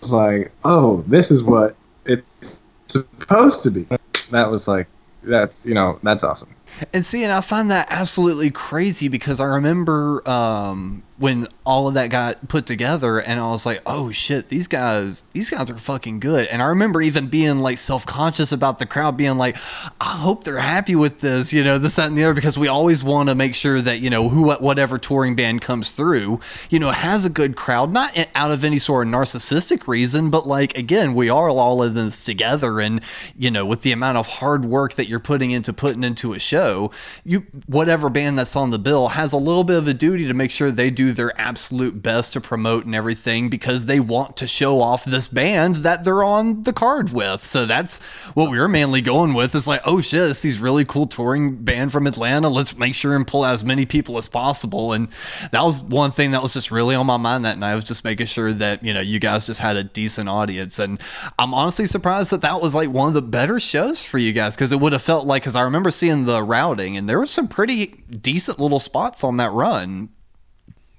[0.00, 3.86] was like, oh, this is what it's supposed to be.
[4.30, 4.86] That was like
[5.24, 5.52] that.
[5.64, 6.54] You know, that's awesome.
[6.92, 11.94] And see, and I find that absolutely crazy because I remember um, when all of
[11.94, 15.76] that got put together, and I was like, "Oh shit, these guys, these guys are
[15.76, 19.56] fucking good." And I remember even being like self conscious about the crowd, being like,
[20.00, 22.68] "I hope they're happy with this," you know, this, that, and the other, because we
[22.68, 26.78] always want to make sure that you know who, whatever touring band comes through, you
[26.78, 30.78] know, has a good crowd, not out of any sort of narcissistic reason, but like
[30.78, 33.00] again, we are all in this together, and
[33.36, 36.38] you know, with the amount of hard work that you're putting into putting into a
[36.38, 36.92] show,
[37.24, 40.34] you whatever band that's on the bill has a little bit of a duty to
[40.34, 44.46] make sure they do their absolute best to promote and everything because they want to
[44.46, 47.44] show off this band that they're on the card with.
[47.44, 49.54] So that's what we were mainly going with.
[49.54, 52.48] It's like, oh shit, this these really cool touring band from Atlanta.
[52.48, 54.92] Let's make sure and pull as many people as possible.
[54.92, 55.08] And
[55.52, 57.72] that was one thing that was just really on my mind that night.
[57.72, 60.78] I was just making sure that you know you guys just had a decent audience.
[60.78, 61.00] And
[61.38, 64.54] I'm honestly surprised that that was like one of the better shows for you guys
[64.54, 67.26] because it would have felt like because I remember seeing the routing and there were
[67.26, 70.10] some pretty decent little spots on that run.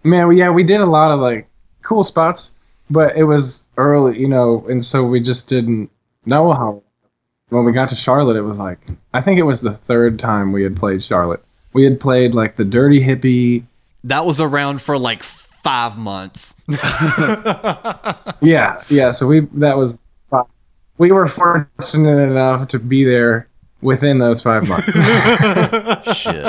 [0.03, 1.47] Man, we, yeah, we did a lot of like
[1.81, 2.55] cool spots,
[2.89, 5.89] but it was early, you know, and so we just didn't
[6.25, 6.83] know how.
[7.49, 8.77] When we got to Charlotte, it was like
[9.11, 11.43] I think it was the third time we had played Charlotte.
[11.73, 13.63] We had played like the Dirty Hippie.
[14.03, 16.55] That was around for like five months.
[18.41, 19.11] Yeah, yeah.
[19.11, 19.99] So we that was
[20.97, 23.47] we were fortunate enough to be there
[23.81, 24.93] within those five months.
[26.17, 26.43] Shit.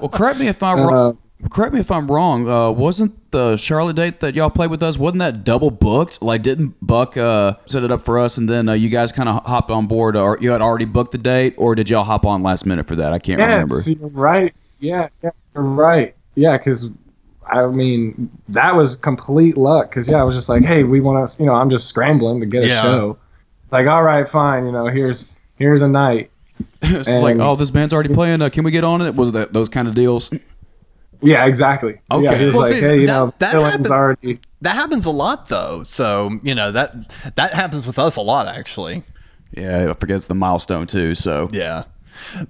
[0.00, 1.18] well, correct me if I'm uh, wrong.
[1.50, 2.48] Correct me if I'm wrong.
[2.48, 4.98] Uh, wasn't the Charlotte date that y'all played with us?
[4.98, 6.20] Wasn't that double booked?
[6.20, 9.28] Like, didn't Buck uh, set it up for us, and then uh, you guys kind
[9.28, 12.26] of hopped on board, or you had already booked the date, or did y'all hop
[12.26, 13.12] on last minute for that?
[13.12, 13.74] I can't remember.
[13.76, 14.52] yes, you're right.
[14.80, 16.16] Yeah, yeah, you're right.
[16.34, 16.90] Yeah, because
[17.46, 19.90] I mean that was complete luck.
[19.90, 22.40] Because yeah, I was just like, hey, we want to, you know, I'm just scrambling
[22.40, 22.82] to get a Yeah.
[22.82, 23.18] show.
[23.64, 24.66] It's like, all right, fine.
[24.66, 26.30] You know, here's here's a night.
[26.82, 28.42] it's like, oh, this band's already playing.
[28.42, 29.14] Uh, can we get on it?
[29.14, 30.30] Was that those kind of deals?
[31.20, 31.98] Yeah, exactly.
[32.10, 32.24] Okay.
[32.24, 34.40] Yeah, he was Well, like, see, hey, you that- know, that filling's already.
[34.60, 35.82] That happens a lot though.
[35.84, 39.02] So, you know, that that happens with us a lot actually.
[39.52, 41.14] Yeah, I forget it's the milestone too.
[41.14, 41.84] So Yeah.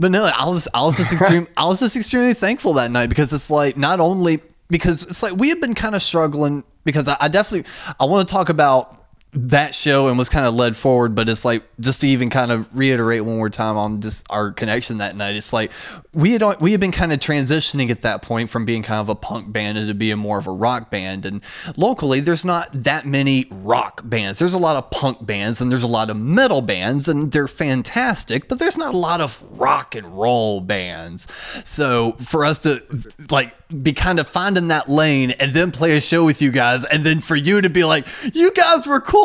[0.00, 3.08] But no, I was I was just extreme I was just extremely thankful that night
[3.10, 7.06] because it's like not only because it's like we have been kind of struggling because
[7.08, 8.97] I, I definitely I want to talk about
[9.32, 12.50] that show and was kind of led forward, but it's like just to even kind
[12.50, 15.36] of reiterate one more time on just our connection that night.
[15.36, 15.70] It's like
[16.14, 19.10] we had we had been kind of transitioning at that point from being kind of
[19.10, 21.26] a punk band into being more of a rock band.
[21.26, 21.42] And
[21.76, 24.38] locally, there's not that many rock bands.
[24.38, 27.48] There's a lot of punk bands and there's a lot of metal bands, and they're
[27.48, 31.30] fantastic, but there's not a lot of rock and roll bands.
[31.68, 32.82] So for us to
[33.30, 36.86] like be kind of finding that lane and then play a show with you guys,
[36.86, 39.17] and then for you to be like, you guys were cool,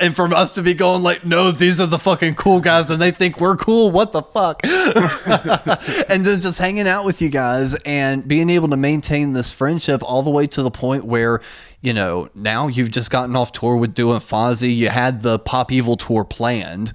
[0.00, 3.00] and from us to be going like, no, these are the fucking cool guys, and
[3.00, 3.90] they think we're cool.
[3.90, 4.60] What the fuck?
[6.10, 10.02] and then just hanging out with you guys and being able to maintain this friendship
[10.02, 11.40] all the way to the point where
[11.80, 15.72] you know now you've just gotten off tour with doing Fozzy you had the Pop
[15.72, 16.92] Evil tour planned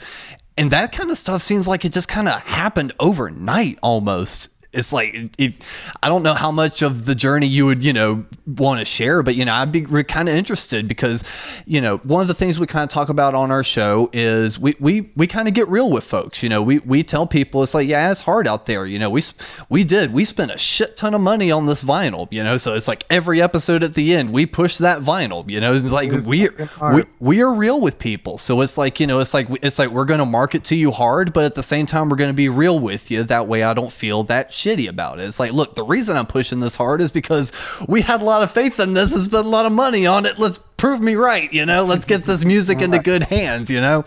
[0.57, 4.93] and that kind of stuff seems like it just kind of happened overnight almost it's
[4.93, 8.79] like if I don't know how much of the journey you would you know want
[8.79, 11.23] to share, but you know I'd be kind of interested because
[11.65, 14.59] you know one of the things we kind of talk about on our show is
[14.59, 16.43] we we we kind of get real with folks.
[16.43, 18.85] You know we we tell people it's like yeah it's hard out there.
[18.85, 19.21] You know we
[19.69, 22.27] we did we spent a shit ton of money on this vinyl.
[22.31, 25.49] You know so it's like every episode at the end we push that vinyl.
[25.49, 26.49] You know it's like is we
[26.93, 28.37] we we are real with people.
[28.37, 30.91] So it's like, you know, it's like it's like we're going to market to you
[30.91, 33.23] hard, but at the same time we're going to be real with you.
[33.23, 35.23] That way I don't feel that shitty about it.
[35.23, 37.51] It's like, look, the reason I'm pushing this hard is because
[37.87, 40.25] we had a lot of faith in this and spent a lot of money on
[40.25, 40.39] it.
[40.39, 41.83] Let's prove me right, you know?
[41.83, 44.03] Let's get this music into good hands, you know?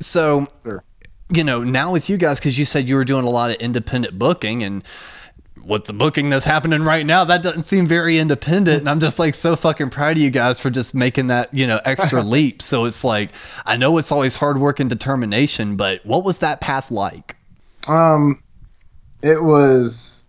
[0.00, 0.48] So
[1.30, 3.56] you know, now with you guys, because you said you were doing a lot of
[3.56, 4.84] independent booking and
[5.64, 8.80] with the booking that's happening right now, that doesn't seem very independent.
[8.80, 11.66] And I'm just like so fucking proud of you guys for just making that, you
[11.66, 12.60] know, extra leap.
[12.60, 13.30] So it's like,
[13.64, 17.36] I know it's always hard work and determination, but what was that path like?
[17.88, 18.42] Um,
[19.24, 20.26] it was.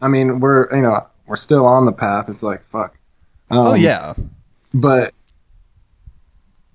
[0.00, 2.28] I mean, we're you know we're still on the path.
[2.28, 2.96] It's like fuck.
[3.50, 4.12] Um, oh, yeah.
[4.74, 5.14] but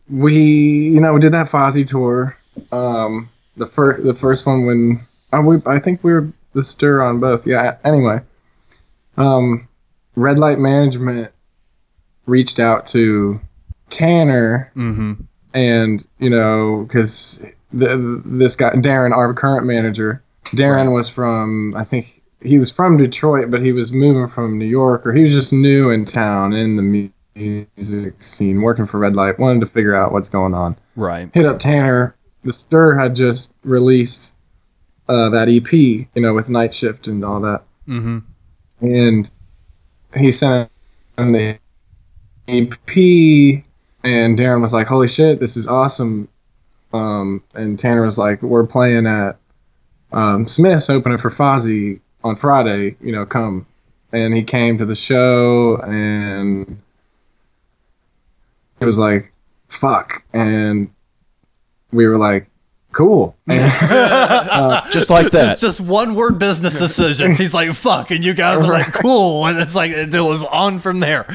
[0.10, 2.36] we you know we did that Fozzy tour.
[2.72, 7.02] Um, the first the first one when oh, we I think we were the stir
[7.02, 7.46] on both.
[7.46, 7.78] Yeah.
[7.84, 8.22] Anyway,
[9.18, 9.68] um,
[10.16, 11.32] Red Light Management
[12.26, 13.40] reached out to
[13.90, 15.14] Tanner Mm-hmm.
[15.54, 22.22] and you know because this guy Darren, our current manager, Darren was from I think
[22.42, 25.54] he was from Detroit, but he was moving from New York, or he was just
[25.54, 29.40] new in town in the music scene, working for Red Light.
[29.40, 30.76] Wanted to figure out what's going on.
[30.96, 31.30] Right.
[31.34, 32.16] Hit up Tanner.
[32.44, 34.34] The Stir had just released
[35.08, 38.20] uh, that EP, you know, with Night Shift and all that, Mm-hmm.
[38.82, 39.30] and
[40.16, 40.70] he sent
[41.18, 41.58] him the
[42.48, 43.64] EP,
[44.04, 46.28] and Darren was like, "Holy shit, this is awesome!"
[46.94, 49.38] Um, and Tanner was like, "We're playing at
[50.14, 52.96] um, Smith's opening for Fozzy on Friday.
[53.02, 53.66] You know, come."
[54.12, 56.80] And he came to the show, and
[58.80, 59.34] it was like,
[59.70, 60.90] "Fuck!" And
[61.92, 62.48] we were like,
[62.92, 63.60] "Cool." And,
[64.92, 65.44] Just like that.
[65.44, 67.38] Just just one word business decisions.
[67.38, 69.46] He's like, fuck, and you guys are like, cool.
[69.48, 71.26] And it's like, it was on from there.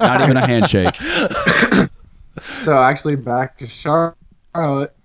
[0.00, 0.96] Not even a handshake.
[2.58, 4.95] so actually, back to Charlotte.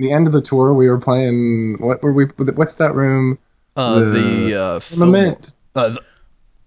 [0.00, 1.76] The end of the tour, we were playing.
[1.78, 2.24] What were we?
[2.24, 3.38] What's that room?
[3.76, 6.00] Uh, The the uh, film- uh, the,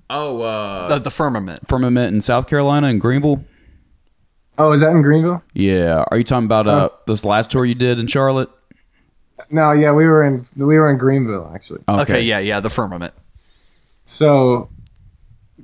[0.09, 1.67] Oh, uh, the, the firmament.
[1.67, 3.43] firmament in South Carolina in Greenville.
[4.59, 5.41] Oh, is that in Greenville?
[5.53, 6.05] Yeah.
[6.11, 8.49] Are you talking about uh, this last tour you did in Charlotte?
[9.49, 11.81] No, yeah, we were in we were in Greenville actually.
[11.89, 12.21] Okay.
[12.21, 13.13] yeah, yeah, the firmament.
[14.05, 14.69] So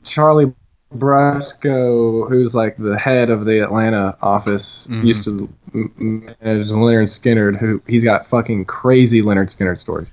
[0.03, 0.53] Charlie
[0.95, 5.06] Brusco, who's like the head of the Atlanta office, Mm-hmm.
[5.06, 7.58] used to manage Lynyrd Skynyrd.
[7.58, 10.12] Who he's got fucking crazy Lynyrd Skynyrd stories.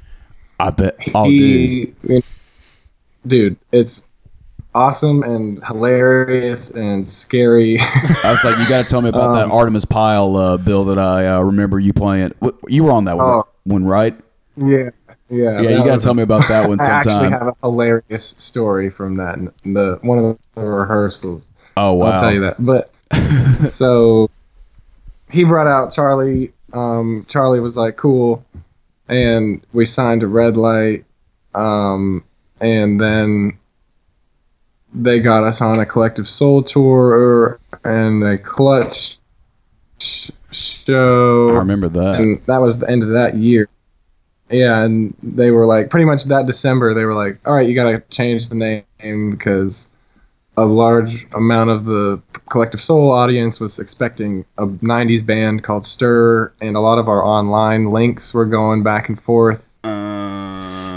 [0.61, 0.97] I bet.
[1.15, 1.95] Oh, dude.
[2.03, 2.23] he,
[3.27, 4.07] dude, it's
[4.75, 7.79] awesome and hilarious and scary.
[7.81, 10.99] I was like, you got to tell me about that Artimus Pyle uh, bill that
[10.99, 12.33] I uh, remember you playing.
[12.69, 13.47] You were on that Oh.
[13.65, 14.15] one right?
[14.59, 14.91] yeah,
[15.29, 15.61] yeah.
[15.61, 16.95] Yeah, you got to was tell a- me about that one sometime.
[16.95, 19.39] I actually have a hilarious story from that.
[19.65, 21.47] The one of the rehearsals.
[21.77, 22.07] Oh wow!
[22.13, 22.57] I'll tell you that.
[22.59, 22.91] But
[23.71, 24.31] so
[25.31, 26.53] he brought out Charlie.
[26.73, 28.45] Um, Charlie was like, "Cool,"
[29.09, 31.05] and we signed to Red Light.
[31.55, 32.25] Um,
[32.61, 33.59] and then
[34.95, 39.19] they got us on a Collective Soul tour and a Clutch
[40.51, 42.21] show I remember that.
[42.21, 43.69] and that was the end of that year.
[44.51, 47.75] Yeah, and they were like, pretty much that December, they were like, all right, you
[47.75, 49.89] got to change the name because
[50.57, 56.53] a large amount of the Collective Soul audience was expecting a 90s band called Stir,
[56.61, 59.66] and a lot of our online links were going back and forth.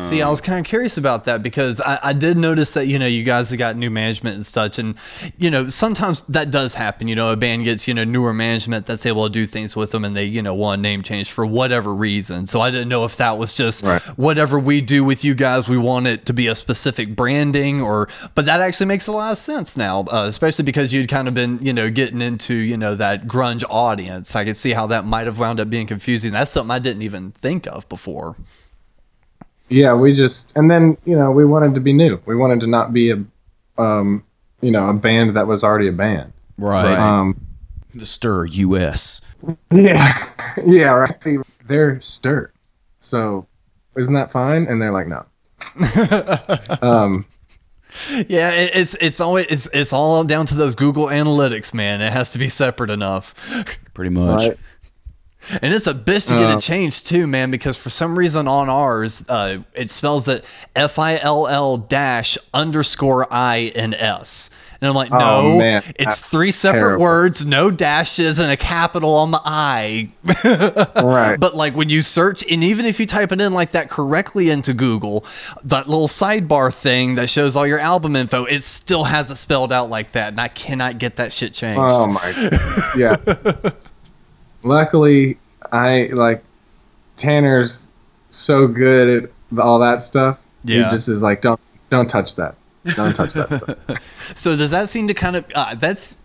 [0.01, 2.97] See, I was kind of curious about that because I, I did notice that, you
[2.97, 4.79] know, you guys have got new management and such.
[4.79, 4.95] And,
[5.38, 7.07] you know, sometimes that does happen.
[7.07, 9.91] You know, a band gets, you know, newer management that's able to do things with
[9.91, 12.47] them and they, you know, want a name change for whatever reason.
[12.47, 14.01] So I didn't know if that was just Right.
[14.17, 18.09] whatever we do with you guys, we want it to be a specific branding or,
[18.33, 21.35] but that actually makes a lot of sense now, uh, especially because you'd kind of
[21.35, 24.35] been, you know, getting into, you know, that grunge audience.
[24.35, 26.31] I could see how that might have wound up being confusing.
[26.31, 28.38] That's something I didn't even think of before.
[29.69, 32.19] Yeah, we just, and then, you know, we wanted to be new.
[32.25, 33.23] We wanted to not be a,
[33.77, 34.23] um,
[34.62, 36.34] you know, a band that was already a band.
[36.58, 36.97] right.
[36.97, 37.39] Um,
[37.95, 39.21] the Stir U.S.
[39.73, 40.27] Yeah,
[40.65, 41.21] yeah, right.
[41.21, 42.51] They- They're stir,
[42.99, 43.47] so
[43.95, 44.65] isn't that fine?
[44.67, 45.25] And they're like, no.
[46.82, 47.25] um,
[48.27, 52.01] Yeah, it's it's always it's it's all down to those Google Analytics, man.
[52.01, 53.34] It has to be separate enough,
[53.93, 54.41] Pretty much.
[54.49, 54.58] right.
[55.62, 56.57] And it's a bitch to get Uh.
[56.57, 57.51] it changed too, man.
[57.51, 62.38] Because for some reason on ours, uh, it spells it F I L L dash
[62.53, 64.49] underscore I N S,
[64.81, 67.03] and I'm like, no, Oh, man, it's three separate terrible.
[67.03, 70.09] words, no dashes, and a capital on the I.
[70.95, 71.38] Right.
[71.39, 74.49] But like when you search, and even if you type it in like that correctly
[74.49, 75.25] into Google,
[75.63, 79.71] that little sidebar thing that shows all your album info, it still has it spelled
[79.73, 81.81] out like that, and I cannot get that shit changed.
[81.89, 83.15] Oh my, yeah.
[84.63, 85.37] Luckily,
[85.71, 86.43] I like
[87.17, 87.93] Tanner's
[88.29, 90.41] so good at all that stuff.
[90.63, 90.83] Yeah.
[90.85, 92.55] He just is like, don't don't touch that.
[92.95, 93.77] Don't touch that stuff.
[94.35, 96.17] So does that seem to kind of uh, that's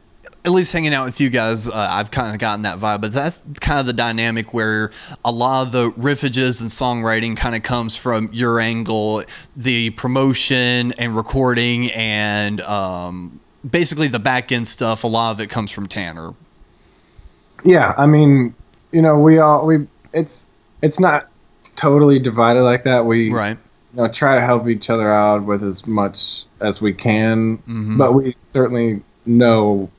[0.45, 3.01] at least hanging out with you guys, uh, I've kind of gotten that vibe.
[3.01, 4.91] But that's kind of the dynamic where
[5.25, 9.25] a lot of the riffages and songwriting kind of comes from your angle,
[9.57, 15.05] the promotion and recording, and um, basically the back end stuff.
[15.05, 16.35] A lot of it comes from Tanner.
[17.65, 18.55] Yeah, I mean,
[18.93, 20.47] you know, we all we it's
[20.83, 21.29] it's not
[21.77, 23.05] totally divided like that.
[23.07, 23.57] We Right.
[23.95, 27.97] you know try to help each other out with as much as we can, Mm-hmm.
[27.99, 29.91] but we certainly know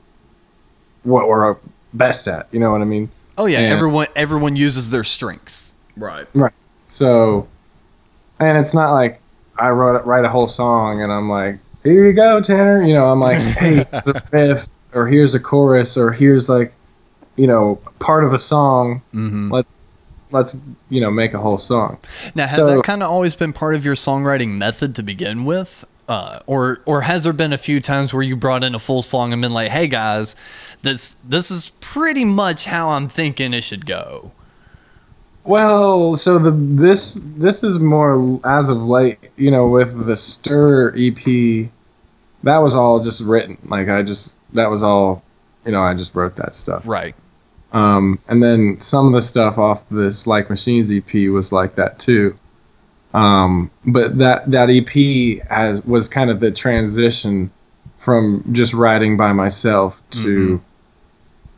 [1.02, 1.56] what we're
[1.92, 2.46] best at.
[2.52, 3.08] You know what I mean?
[3.38, 5.74] Oh yeah, And- everyone everyone uses their strengths.
[5.96, 6.26] Right.
[6.34, 6.52] Right.
[6.86, 7.48] So,
[8.38, 9.20] and it's not like
[9.58, 12.82] I wrote write a whole song and I'm like, here you go, Tanner.
[12.82, 16.72] You know, I'm like, hey, the riff, or here's a chorus, or here's like,
[17.36, 19.02] you know, part of a song.
[19.14, 19.52] Mm-hmm.
[19.52, 19.68] Let's
[20.32, 20.58] let's
[20.88, 21.98] you know make a whole song.
[22.34, 25.44] Now, has So- that kind of always been part of your songwriting method to begin
[25.44, 25.84] with?
[26.08, 29.02] Uh, or or has there been a few times where you brought in a full
[29.02, 30.36] song and been like, "Hey guys,
[30.82, 34.30] this this is pretty much how I'm thinking it should go."
[35.42, 40.92] Well, so the this this is more as of late, you know, with the Stir
[40.96, 41.68] EP.
[42.44, 43.58] That was all just written.
[43.66, 45.22] Like I just that was all,
[45.64, 46.82] you know, I just wrote that stuff.
[46.86, 47.14] Right.
[47.72, 51.98] Um, and then some of the stuff off this Like Machines EP was like that
[51.98, 52.36] too.
[53.12, 57.50] Um, but that that EP has was kind of the transition
[57.98, 60.62] from just writing by myself to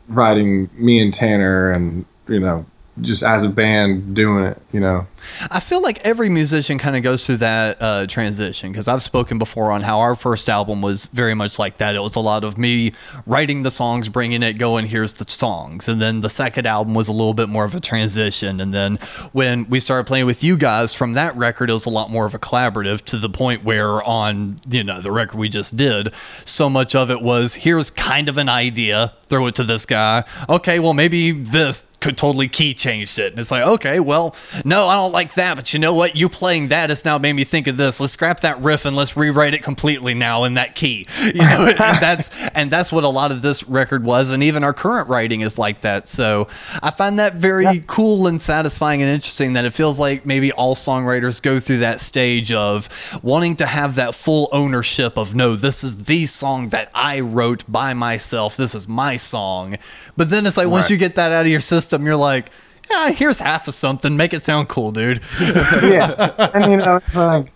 [0.07, 2.65] writing me and Tanner and you know
[3.01, 4.61] just as a band doing it.
[4.71, 5.07] You know.
[5.51, 9.37] I feel like every musician kind of goes through that uh, transition because I've spoken
[9.37, 11.95] before on how our first album was very much like that.
[11.95, 12.91] It was a lot of me
[13.25, 15.87] writing the songs, bringing it, going, here's the songs.
[15.87, 18.61] And then the second album was a little bit more of a transition.
[18.61, 18.97] And then
[19.31, 22.25] when we started playing with you guys from that record, it was a lot more
[22.25, 26.13] of a collaborative to the point where on, you know, the record we just did,
[26.45, 30.23] so much of it was here's kind of an idea, throw it to this guy.
[30.47, 33.33] Okay, well, maybe this could totally key changed it.
[33.33, 36.15] And it's like, okay, well, no, I don't like that, but you know what?
[36.15, 37.99] You playing that has now made me think of this.
[37.99, 41.05] Let's scrap that riff and let's rewrite it completely now in that key.
[41.29, 44.63] You know, and that's and that's what a lot of this record was, and even
[44.63, 46.09] our current writing is like that.
[46.09, 46.47] So
[46.81, 50.75] I find that very cool and satisfying and interesting that it feels like maybe all
[50.75, 52.89] songwriters go through that stage of
[53.21, 57.63] wanting to have that full ownership of no, this is the song that I wrote
[57.71, 58.57] by myself.
[58.57, 59.77] This is my song.
[60.17, 62.49] But then it's like once you get that out of your system, you're like,
[62.89, 64.17] yeah, here's half of something.
[64.17, 65.21] Make it sound cool, dude.
[65.39, 67.51] yeah, and you know, it's like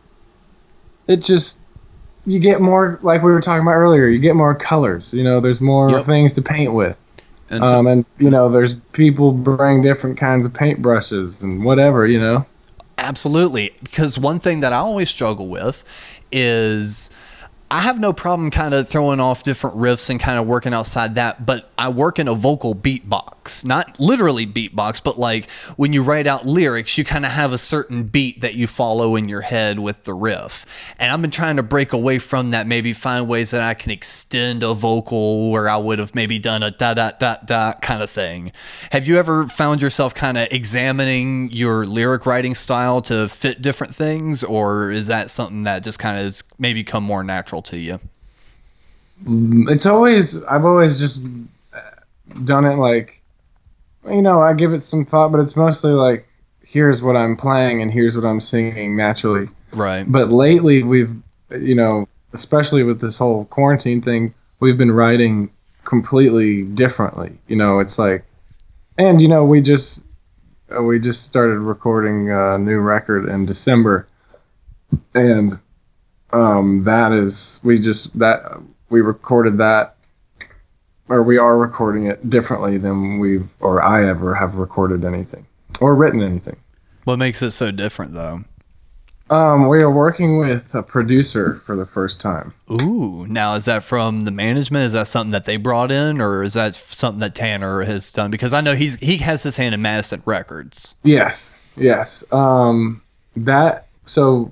[1.07, 1.59] it just
[2.25, 4.07] you get more like we were talking about earlier.
[4.07, 5.13] You get more colors.
[5.13, 6.05] You know, there's more Yep.
[6.05, 6.97] things to paint with.
[7.49, 12.07] And so, Um, and you know, there's people bring different kinds of paintbrushes and whatever.
[12.07, 12.45] You know.
[12.97, 13.75] Absolutely.
[13.83, 15.83] Because one thing that I always struggle with
[16.31, 17.09] is
[17.73, 21.15] I have no problem kind of throwing off different riffs and kind of working outside
[21.15, 23.65] that, but I work in a vocal beatbox.
[23.65, 27.57] Not literally beatbox, but like when you write out lyrics, you kind of have a
[27.57, 30.67] certain beat that you follow in your head with the riff.
[30.99, 33.89] And I've been trying to break away from that, maybe find ways that I can
[33.89, 38.03] extend a vocal where I would have maybe done a da da da da kind
[38.03, 38.51] of thing.
[38.91, 43.95] Have you ever found yourself kind of examining your lyric writing style to fit different
[43.95, 47.77] things, or is that something that just kind of has maybe come more natural to
[47.77, 47.99] you?
[49.25, 51.25] It's always I've always just
[51.73, 51.79] uh,
[52.43, 53.21] done it like
[54.09, 56.27] you know I give it some thought, but it's mostly like
[56.61, 59.49] here's what I'm playing and here's what I'm singing naturally.
[59.75, 60.09] Right.
[60.09, 61.15] but lately we've
[61.49, 65.49] you know especially with this whole quarantine thing we've been writing
[65.83, 68.23] completely differently you know it's like
[68.97, 70.05] and you know we just
[70.75, 74.07] uh, we just started recording a new record in december
[75.13, 75.59] and
[76.33, 78.41] um that is we just that
[78.89, 79.95] we recorded that
[81.09, 85.45] or we are recording it differently than we've or i ever have recorded anything
[85.79, 86.55] or written anything
[87.05, 88.43] What makes it so different, though?
[89.29, 92.53] um, we are working with a producer for the first time.
[92.69, 94.83] Ooh, now is that from the management?
[94.85, 98.29] Is that something that they brought in, or is that something that Tanner has done?
[98.31, 100.95] Because I know he's he has his hand in Madison Records.
[101.03, 102.23] Yes, yes.
[102.31, 103.01] Um,
[103.35, 104.51] that so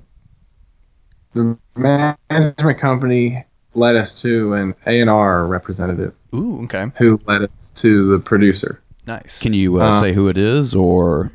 [1.34, 7.42] the management company led us to an A and R representative Ooh, okay, who led
[7.42, 8.80] us to the producer.
[9.06, 9.40] nice.
[9.40, 11.30] can you uh, Uh, say who it is, or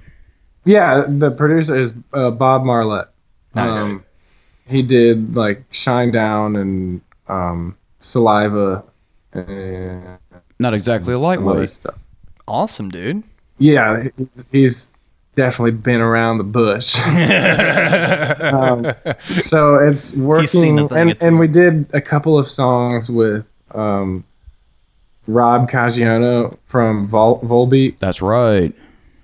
[0.66, 3.10] Yeah, the producer is uh, Bob Marlette.
[3.56, 3.80] Nice.
[3.94, 4.04] Um,
[4.68, 8.84] he did like Shinedown and um, Saliva
[9.34, 10.18] and
[10.60, 11.70] not exactly a some other lightweight?
[11.70, 11.96] stuff.
[12.48, 13.24] awesome, dude.
[13.60, 14.92] Yeah, he's, he's
[15.38, 16.98] definitely been around the bush.
[18.42, 18.86] um,
[19.42, 24.26] so it's working, thing, and, it's- and we did a couple of songs with um,
[25.28, 28.00] Rob Caggiano from Vol- Volbeat.
[28.00, 28.74] That's right.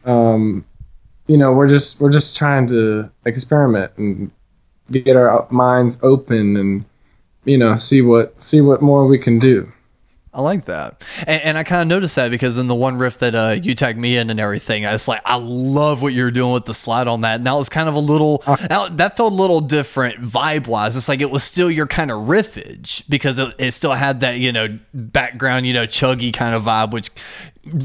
[0.05, 0.63] Um,
[1.27, 4.31] you know, we're just we're just trying to experiment and
[4.91, 6.85] get our minds open and
[7.45, 9.71] you know see what see what more we can do.
[10.33, 13.19] I like that, and, and I kind of noticed that because in the one riff
[13.19, 16.31] that uh, you tagged me in and everything, I was like, I love what you're
[16.31, 17.35] doing with the slide on that.
[17.35, 20.95] And that was kind of a little, that, that felt a little different vibe wise.
[20.95, 24.39] It's like it was still your kind of riffage because it, it still had that
[24.39, 27.09] you know background, you know, chuggy kind of vibe, which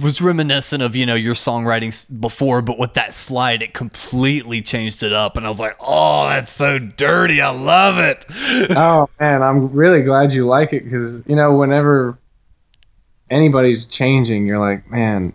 [0.03, 5.03] was reminiscent of you know your songwriting before, but with that slide, it completely changed
[5.03, 5.37] it up.
[5.37, 7.41] And I was like, oh, that's so dirty.
[7.41, 8.25] I love it.
[8.77, 12.19] oh man, I'm really glad you like it because you know whenever
[13.31, 15.33] anybody's changing, you're like, man,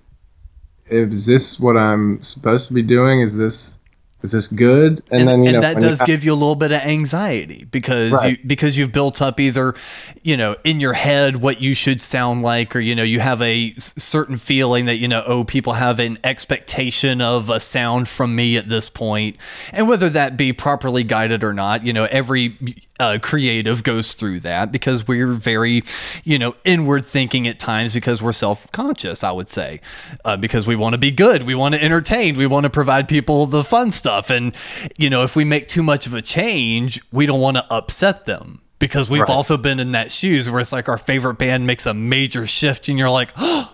[0.87, 3.21] is this what I'm supposed to be doing?
[3.21, 3.77] Is this
[4.21, 5.03] is this good?
[5.11, 6.71] And, and, then you and know that you does have- give you a little bit
[6.71, 8.39] of anxiety because Right.
[8.39, 9.75] you because you've built up either
[10.23, 13.41] you know in your head what you should sound like or you know you have
[13.41, 18.33] a certain feeling that you know oh people have an expectation of a sound from
[18.33, 19.37] me at this point
[19.73, 22.57] and whether that be properly guided or not you know every
[23.03, 25.83] uh, creative goes through that because we're very
[26.23, 29.81] you know inward thinking at times because we're self-conscious i would say
[30.25, 33.07] uh, because we want to be good we want to entertain we want to provide
[33.07, 34.29] people the fun stuff.
[34.29, 34.55] And
[34.97, 38.25] you know if we make too much of a change we don't want to upset
[38.25, 41.85] them because we've also been in that shoes where it's like our favorite band makes
[41.85, 43.72] a major shift and you're like oh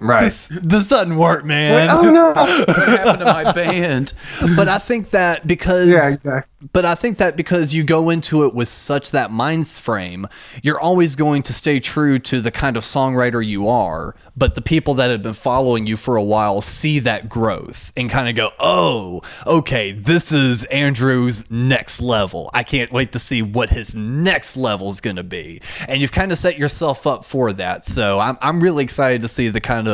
[0.00, 0.24] right.
[0.24, 2.32] this, this doesn't work man oh no!
[2.34, 4.12] What happened to my band?
[4.56, 6.68] but i think that because yeah, exactly.
[6.72, 10.26] but I think that because you go into it with such that mind frame,
[10.62, 14.14] you're always going to stay true to the kind of songwriter you are.
[14.36, 18.08] But the people that have been following you for a while see that growth and
[18.08, 22.50] kind of go, oh, okay, this is Andrew's next level.
[22.54, 25.60] I can't wait to see what his next level is going to be.
[25.88, 27.84] And you've kind of set yourself up for that.
[27.84, 29.89] So I'm, I'm really excited to see the kind of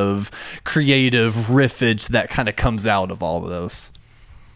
[0.64, 3.92] creative riffage that kind of comes out of all of this.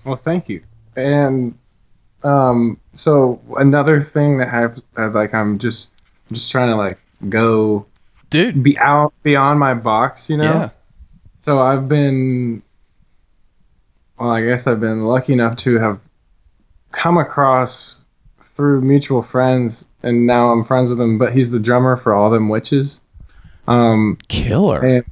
[0.05, 0.63] Well, thank you.
[0.97, 1.57] And
[2.23, 5.91] um, so another thing that I have uh, like I'm just
[6.29, 7.87] I'm just trying to like go
[8.31, 10.45] Dude, be out beyond my box, you know.
[10.45, 10.69] yeah.
[11.41, 12.63] So I've been,
[14.19, 15.99] well, I guess I've been lucky enough to have
[16.93, 18.05] come across
[18.41, 21.19] through mutual friends, and now I'm friends with him.
[21.19, 23.01] But he's the drummer for All Them Witches.
[23.67, 24.85] Um, Killer.
[24.85, 25.05] and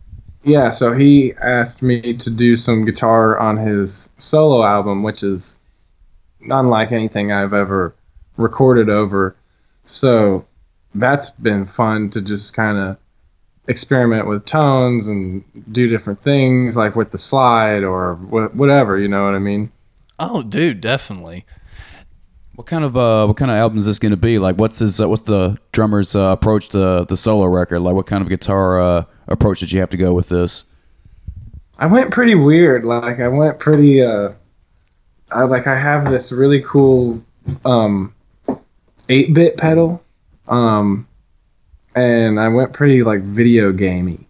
[0.49, 5.61] yeah, so he asked me to do some guitar on his solo album, which is
[6.49, 7.95] unlike anything I've ever
[8.37, 9.37] recorded over.
[9.85, 10.47] So
[10.95, 12.97] that's been fun to just kind of
[13.69, 18.99] experiment with tones and do different things, like with the slide or wh- whatever.
[18.99, 19.71] You know what I mean?
[20.19, 21.45] Oh, dude, definitely.
[22.55, 24.39] What kind of uh, what kind of album is this going to be?
[24.39, 27.81] Like, what's his uh, what's the drummer's uh, approach to the solo record?
[27.81, 30.65] Like, what kind of guitar uh, approach did you have to go with this?
[31.79, 32.85] I went pretty weird.
[32.85, 34.03] Like I went pretty.
[34.03, 34.33] Uh,
[35.31, 37.23] I like I have this really cool
[37.65, 38.15] um,
[39.09, 40.03] eight bit pedal,
[40.49, 41.07] um,
[41.95, 44.27] and I went pretty like video gamey.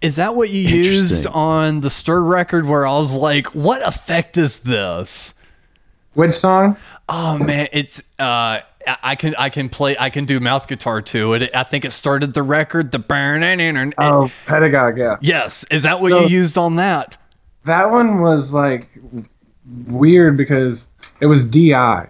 [0.00, 4.36] Is that what you used on the Stir record where I was like, what effect
[4.36, 5.34] is this?
[6.14, 6.76] Which song?
[7.08, 8.60] Oh man, it's uh
[9.02, 11.34] I- can I can play I can do mouth guitar too.
[11.34, 11.50] it.
[11.54, 14.98] I think it started the record, the burn and Oh, Pedagogue.
[14.98, 17.16] Yeah, Yes, is that what So- you used on that?
[17.64, 18.88] that one was like
[19.88, 20.88] weird because
[21.20, 22.08] it was DI,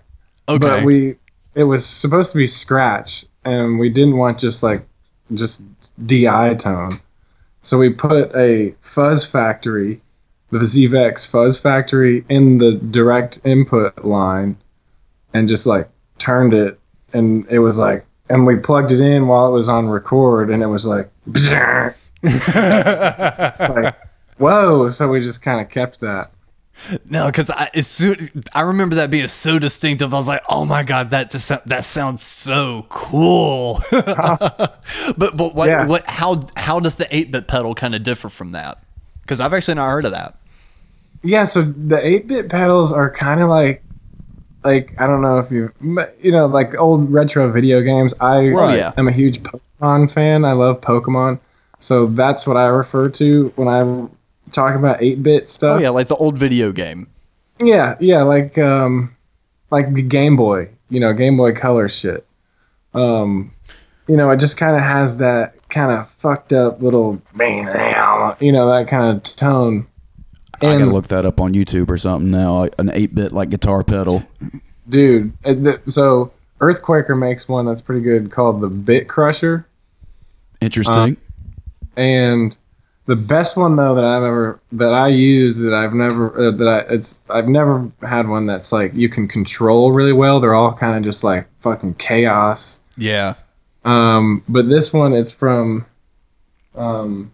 [0.49, 0.59] Okay.
[0.59, 1.17] but we
[1.55, 4.87] it was supposed to be scratch, and we didn't want just like
[5.35, 5.63] just
[6.07, 6.91] DI tone,
[7.63, 10.01] so we put a fuzz factory,
[10.51, 14.57] the ZVEX fuzz factory, in the direct input line,
[15.33, 15.89] and just like
[16.19, 16.79] turned it,
[17.13, 20.63] and it was like, and we plugged it in while it was on record, and
[20.63, 21.09] it was like.
[22.23, 23.95] it's like,
[24.39, 24.89] whoa!
[24.89, 26.31] So we just kind of kept that.
[27.09, 30.13] no, because I as soon, I remember that being so distinctive.
[30.13, 33.81] I was like, oh my god, that just that sounds so cool.
[33.91, 34.81] but
[35.17, 35.87] but what Yeah.
[35.87, 38.79] what how how does the eight bit pedal kind of differ from that?
[39.23, 40.37] Because I've actually not heard of that.
[41.23, 43.83] Yeah, so the 8-bit pedals are kind of like
[44.67, 45.73] like I don't know if you
[46.21, 48.15] you know like old retro video games.
[48.21, 48.79] I Right.
[48.79, 48.93] yeah.
[48.97, 50.45] am a huge Pokemon fan.
[50.45, 51.39] I love Pokemon.
[51.79, 54.09] So that's what I refer to when I
[54.53, 55.79] talk about 8-bit stuff.
[55.79, 57.07] Oh yeah, like the old video game.
[57.63, 59.15] Yeah, yeah, like um
[59.71, 62.27] like the Game Boy, you know, Game Boy Color shit.
[62.95, 63.53] Um
[64.09, 67.21] you know, it just kind of has that kind of fucked up little
[68.41, 69.87] you know, that kind of tone.
[70.63, 72.61] I gotta look that up on YouTube or something now.
[72.61, 74.23] Like an eight bit like guitar pedal.
[74.89, 75.33] dude.
[75.45, 79.67] uh, So Earthquaker makes one that's pretty good called the Bit Crusher.
[80.61, 81.17] Interesting.
[81.97, 82.57] and
[83.05, 86.67] the best one though that I've ever that I use that I've never uh, that
[86.69, 90.41] I it's I've never had one that's like you can control really well.
[90.41, 92.81] They're all kind of just like fucking chaos.
[92.97, 93.35] Yeah.
[93.85, 95.87] Um, but this one is from
[96.75, 97.31] um,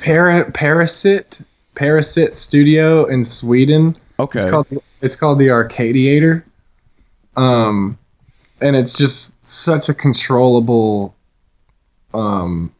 [0.00, 1.42] Para, Parasit
[1.74, 3.96] Parasit Studio in Sweden.
[4.18, 4.38] Okay.
[4.38, 4.66] It's called
[5.00, 6.44] it's called the Arcadiator.
[7.36, 7.98] Um,
[8.60, 11.14] and it's just such a controllable
[12.12, 12.72] um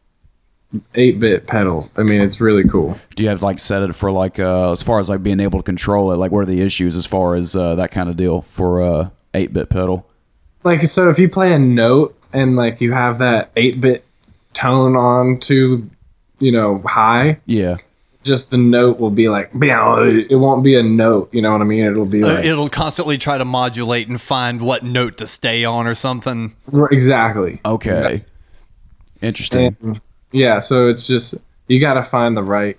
[0.93, 1.89] 8-bit pedal.
[1.97, 2.97] I mean, it's really cool.
[3.15, 5.59] Do you have like set it for like uh, as far as like being able
[5.59, 6.17] to control it?
[6.17, 9.09] Like, what are the issues as far as uh, that kind of deal for uh,
[9.33, 10.07] eight bit pedal?
[10.63, 14.05] Like so if you play a note and like you have that 8-bit
[14.53, 15.89] tone on to
[16.41, 17.77] you know, high, Yeah.
[18.23, 21.65] just the note will be like it won't be a note, you know what I
[21.65, 21.85] mean?
[21.85, 25.63] It'll be Uh, like It'll constantly try to modulate and find what note to stay
[25.65, 26.53] on or something.
[26.91, 27.59] exactly.
[27.65, 28.23] Okay.
[29.21, 29.75] Interesting.
[29.83, 31.35] And yeah, so it's just
[31.67, 32.77] you got to find the right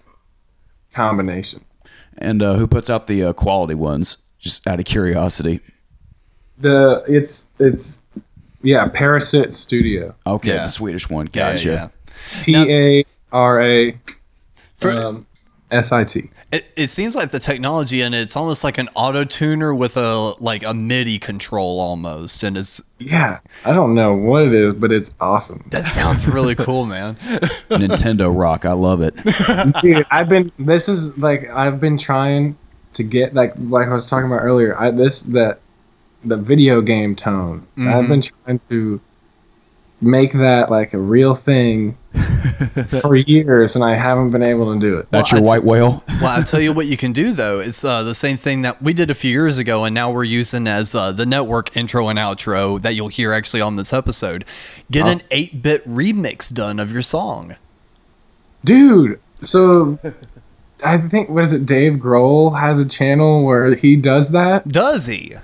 [0.93, 1.65] combination.
[2.19, 4.19] And uh, who puts out the uh, quality ones?
[4.39, 5.61] Just out of curiosity.
[6.59, 8.03] The it's it's
[8.63, 10.15] yeah, Parasit Studio.
[10.27, 10.63] Okay, Yeah.
[10.63, 11.29] the Swedish one.
[11.33, 11.69] Yeah, Gotcha.
[11.69, 11.89] yeah.
[12.43, 13.99] P A R A
[14.77, 15.27] For- um,
[15.71, 16.31] S I T.
[16.53, 19.97] It, it seems like the technology and it, it's almost like an auto tuner with
[19.97, 24.75] a like a MIDI control almost, and it's Yeah, I don't know what it is,
[24.75, 25.65] but it's awesome.
[25.71, 27.15] that sounds really cool, man.
[27.71, 28.67] Nintendo Rock.
[28.67, 29.15] I love it.
[29.81, 30.53] Dude, I've been.
[30.59, 32.57] This is like I've been trying
[32.93, 34.79] to get like like I was talking about earlier.
[34.79, 35.61] I this that
[36.25, 37.67] the video game tone.
[37.79, 39.01] I've been trying to
[40.03, 41.97] make that like a real thing
[43.01, 45.09] for years, and I haven't been able to do it.
[45.11, 46.05] That's Well, your I'd- white whale.
[46.21, 47.61] Well, I'll tell you what you can do though.
[47.61, 50.25] It's uh, the same thing that we did a few years ago, and now we're
[50.25, 54.45] using as uh, the network intro and outro that you'll hear actually on this episode.
[54.91, 55.21] Get Awesome.
[55.27, 57.57] an eight-bit remix done of your song.
[58.65, 59.19] dude.
[59.41, 59.99] So
[60.85, 61.67] I think what is it?
[61.67, 64.69] Dave Grohl has a channel where he does that.
[64.69, 65.35] Does he?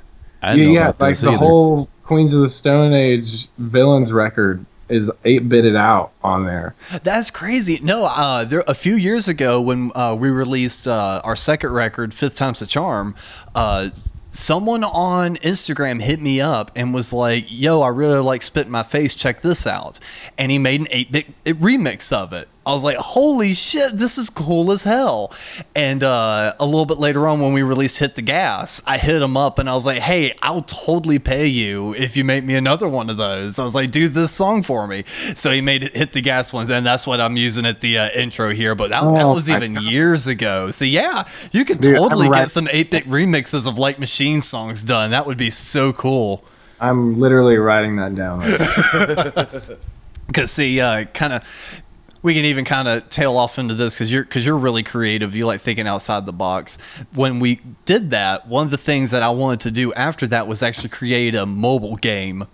[0.41, 1.37] I yeah, know yeah, like the either.
[1.37, 6.75] whole Queens of the Stone Age villains record is eight bitted out on there.
[7.03, 7.79] That's crazy.
[7.83, 12.15] No, uh, there a few years ago when uh, we released uh, our second record,
[12.15, 13.15] Fifth Time's a Charm,
[13.55, 13.89] uh,
[14.31, 18.73] someone on Instagram hit me up and was like, "Yo, I really like Spit in
[18.73, 19.15] My Face.
[19.15, 19.99] Check this out,"
[20.37, 22.49] and he made an eight-bit remix of it.
[22.69, 25.33] I was like, "Holy shit, this is cool as hell!"
[25.75, 29.23] And uh, a little bit later on, when we released "Hit the Gas," I hit
[29.23, 32.57] him up and I was like, "Hey, I'll totally pay you if you make me
[32.57, 35.05] another one of those." I was like, "Do this song for me."
[35.35, 37.99] So he made it "Hit the Gas" ones, and that's what I'm using at the
[37.99, 38.75] uh, intro here.
[38.75, 40.71] But that, that Oh was my even years ago.
[40.71, 44.85] So yeah, you could Dude, totally right- get some 8-bit remixes of like Machine songs
[44.85, 45.11] done.
[45.13, 46.45] That would be so cool.
[46.81, 48.41] I'm literally writing that down.
[48.41, 49.79] Right.
[50.35, 51.83] Cause see, uh, kind of,
[52.23, 55.35] we can even kind of tail off into this because you're because you're really creative.
[55.37, 56.79] You like thinking outside the box.
[57.15, 60.47] When we did that, one of the things that I wanted to do after that
[60.47, 62.47] was actually create a mobile game.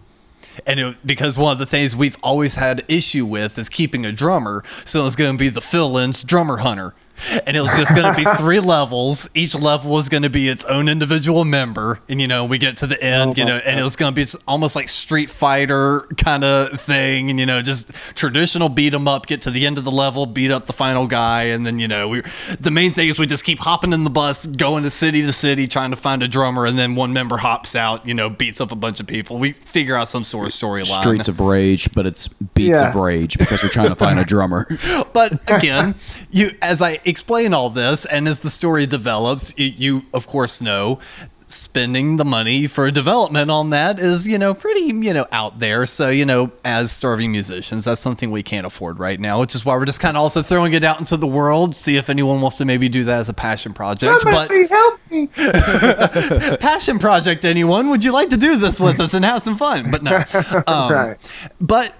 [0.66, 4.12] And it, because one of the things we've always had issue with is keeping a
[4.12, 6.94] drummer, so it's going to be the fill-ins drummer hunter,
[7.46, 9.28] and it was just going to be three levels.
[9.34, 12.76] Each level was going to be its own individual member, and you know we get
[12.78, 15.30] to the end, you oh know, and it was going to be almost like Street
[15.30, 19.26] Fighter kind of thing, and you know just traditional beat 'em up.
[19.26, 21.88] Get to the end of the level, beat up the final guy, and then you
[21.88, 22.22] know we.
[22.60, 25.32] The main thing is we just keep hopping in the bus, going to city to
[25.32, 28.60] city, trying to find a drummer, and then one member hops out, you know, beats
[28.60, 29.38] up a bunch of people.
[29.38, 31.00] We figure out some sort of storyline.
[31.00, 32.88] Streets of Rage, but it's Beats Yeah.
[32.90, 34.66] of Rage because we're trying to find a drummer.
[35.12, 35.94] but again,
[36.30, 40.60] you as I explain all this and as the story develops, y- you of course
[40.60, 40.98] know
[41.46, 45.84] spending the money for development on that is, you know, pretty, you know, out there.
[45.84, 49.62] So, you know, as starving musicians, that's something we can't afford right now, which is
[49.62, 52.40] why we're just kind of also throwing it out into the world, see if anyone
[52.40, 54.24] wants to maybe do that as a passion project.
[54.24, 55.26] But Somebody help me.
[56.60, 59.90] passion project anyone, would you like to do this with us and have some fun?
[59.90, 60.24] But no.
[60.66, 61.52] Um, Right.
[61.60, 61.94] but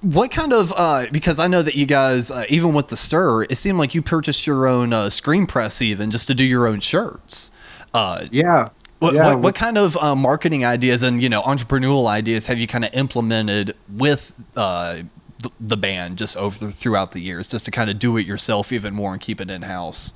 [0.00, 3.44] what kind of uh, because I know that you guys uh, even with the stir,
[3.44, 6.66] it seemed like you purchased your own uh, screen press even just to do your
[6.66, 7.50] own shirts.
[7.94, 8.68] Uh, Yeah.
[9.00, 9.26] what, yeah.
[9.26, 12.84] what, what kind of uh, marketing ideas and you know entrepreneurial ideas have you kind
[12.84, 14.98] of implemented with uh,
[15.40, 18.72] the, the band just over throughout the years, just to kind of do it yourself
[18.72, 20.12] even more and keep it in house?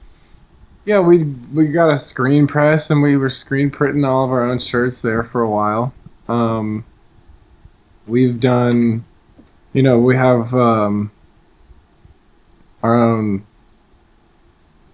[0.85, 1.23] Yeah, we
[1.55, 5.01] we got a screen press and we were screen printing all of our own shirts
[5.01, 5.95] there for a while.
[6.29, 6.85] Um,
[8.09, 9.05] we've done,
[9.73, 11.11] you know, we have um,
[12.83, 13.45] our own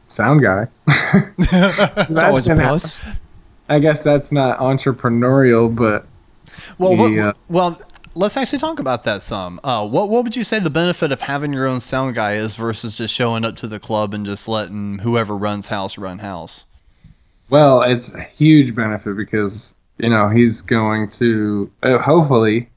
[0.09, 0.67] sound guy.
[1.39, 3.01] It's always a plus.
[3.69, 6.07] I guess that's not entrepreneurial, but
[6.79, 7.33] Well, what- Yeah.
[7.49, 7.79] well,
[8.15, 9.61] let's actually talk about that some.
[9.63, 12.57] Uh, what what would you say the benefit of having your own sound guy is
[12.57, 16.67] versus just showing up to the club and just letting whoever runs house run house?
[17.51, 22.69] Well, it's a huge benefit because you know he's going to uh, hopefully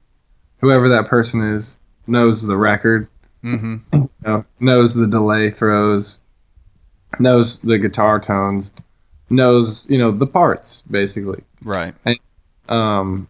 [0.59, 1.77] whoever that person is
[2.11, 3.07] knows the record,
[3.43, 3.77] Mm-hmm.
[3.93, 6.19] you know, knows the delay throws,
[7.19, 8.71] knows the guitar tones,
[9.31, 11.43] knows you know the parts basically.
[11.63, 11.95] Right.
[12.05, 12.19] And,
[12.69, 13.27] Um,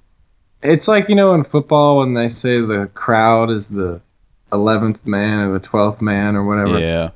[0.62, 4.02] it's like you know in football when they say the crowd is the
[4.52, 6.80] eleventh man or the twelfth man or whatever.
[6.80, 7.12] Yeah.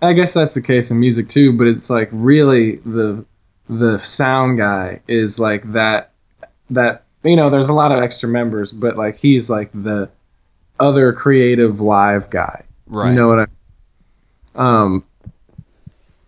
[0.00, 3.24] I guess that's the case in music too, but it's like really the
[3.68, 6.12] the sound guy is like that
[6.70, 10.08] that you know there's a lot of extra members, but like he's like the
[10.82, 12.64] other creative live guy.
[12.86, 13.10] Right.
[13.10, 13.46] You know what I
[14.54, 15.04] um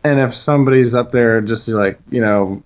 [0.04, 2.62] and if somebody's up there just like, you know,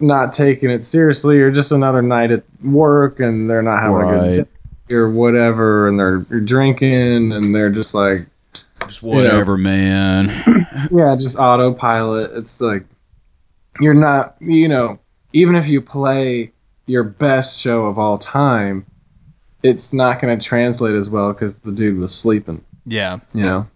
[0.00, 4.32] not taking it seriously or just another night at work and they're not having a
[4.32, 4.48] good
[4.88, 8.26] day or whatever and they're drinking and they're just like
[8.86, 10.28] Just whatever, man.
[10.90, 12.32] yeah, just autopilot.
[12.34, 12.84] It's like
[13.80, 14.98] you're not, you know,
[15.32, 16.50] even if you play
[16.86, 18.84] your best show of all time,
[19.62, 22.64] it's not going to translate as well because the dude was sleeping.
[22.86, 23.18] Yeah.
[23.34, 23.68] You know.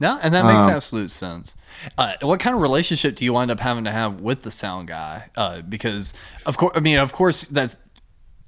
[0.00, 1.54] No, and that makes Um, absolute sense.
[1.98, 4.88] Uh, what kind of relationship do you wind up having to have with the sound
[4.88, 5.28] guy?
[5.36, 6.14] Uh, because
[6.46, 7.78] of course, I mean, of course, that's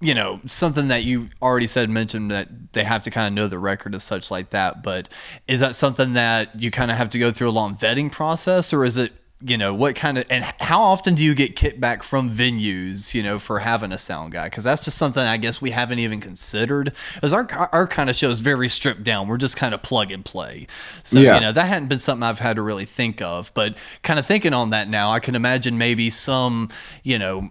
[0.01, 3.49] you know something that you already said mentioned that they have to kind of know
[3.49, 4.82] the record as such like that.
[4.82, 5.11] But
[5.47, 8.72] is that something that you kind of have to go through a long vetting process,
[8.72, 9.12] or is it
[9.45, 13.22] you know what kind of and how often do you get kickback from venues you
[13.22, 14.45] know for having a sound guy?
[14.45, 16.93] Because that's just something i guess we haven't even considered.
[17.22, 19.28] As our our kind of show is very stripped down.
[19.28, 20.66] We're just kind of plug and play.
[21.03, 21.34] So Yeah.
[21.34, 23.53] you know that hadn't been something i've had to really think of.
[23.55, 26.68] But kind of thinking on that now i can imagine maybe some
[27.03, 27.51] you know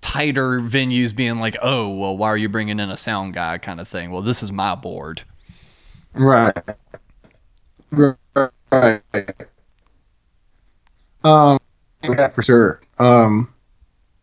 [0.00, 3.58] tighter venues being like oh well why are you bringing in a sound guy?
[3.58, 4.10] kind of thing.
[4.10, 5.22] Well this is my board.
[6.14, 6.56] Right.
[8.72, 9.02] Right.
[11.24, 11.58] Um,
[12.02, 12.80] yeah, for sure.
[12.98, 13.52] Um,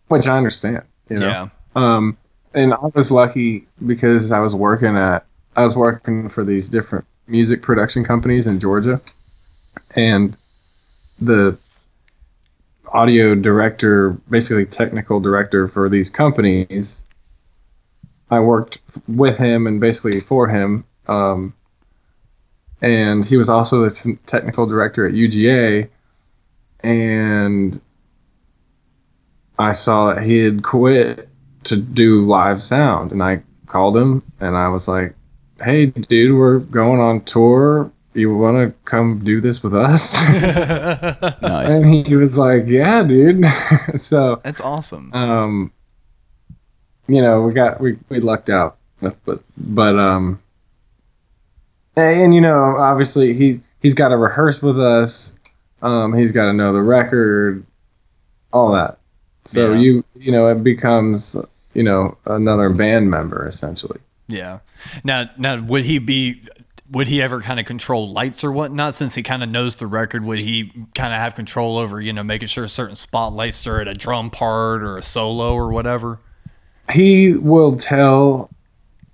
[0.07, 0.83] which I understand.
[1.09, 1.27] You know.
[1.27, 2.17] yeah Um,
[2.53, 5.25] and I was lucky because I was working at
[5.55, 9.01] I was working for these different music production companies in Georgia,
[9.95, 10.37] and
[11.19, 11.57] the
[12.87, 17.05] audio director, basically technical director for these companies,
[18.29, 20.83] I worked f- with him and basically for him.
[21.07, 21.53] Um,
[22.81, 25.89] and he was also the t- technical director at UGA,
[26.83, 27.79] and
[29.59, 31.29] I saw that he had quit
[31.65, 35.15] to do live sound and I called him and I was like,
[35.63, 37.91] "Hey dude, we're going on tour.
[38.13, 40.15] You want to come do this with us?"
[41.41, 41.83] Nice.
[41.83, 43.45] and he was like, "Yeah, dude."
[43.95, 45.71] so, that's awesome um
[47.07, 48.77] you know, we got we we lucked out.
[49.01, 50.39] But but um
[51.95, 55.35] and, and, you know, obviously he's he's got to rehearse with us.
[55.81, 57.65] Um he's got to know the record,
[58.53, 58.97] all that.
[59.45, 59.79] So Yeah.
[59.79, 61.35] you you know, it becomes
[61.73, 63.99] you know, another band member essentially.
[64.27, 64.59] Yeah.
[65.03, 66.41] Now, now, would he be?
[66.89, 68.95] Would he ever kind of control lights or whatnot?
[68.95, 72.11] Since he kind of knows the record, would he kind of have control over you
[72.11, 76.19] know making sure certain spotlights are at a drum part or a solo or whatever?
[76.91, 78.49] he will tell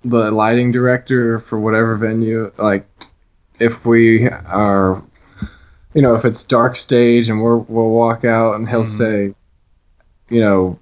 [0.04, 2.84] the lighting director for whatever venue like
[3.60, 5.00] if we are
[5.98, 8.86] you know if it's dark stage and we're, we'll walk out and he'll hmm.
[8.86, 9.34] say
[10.28, 10.78] you know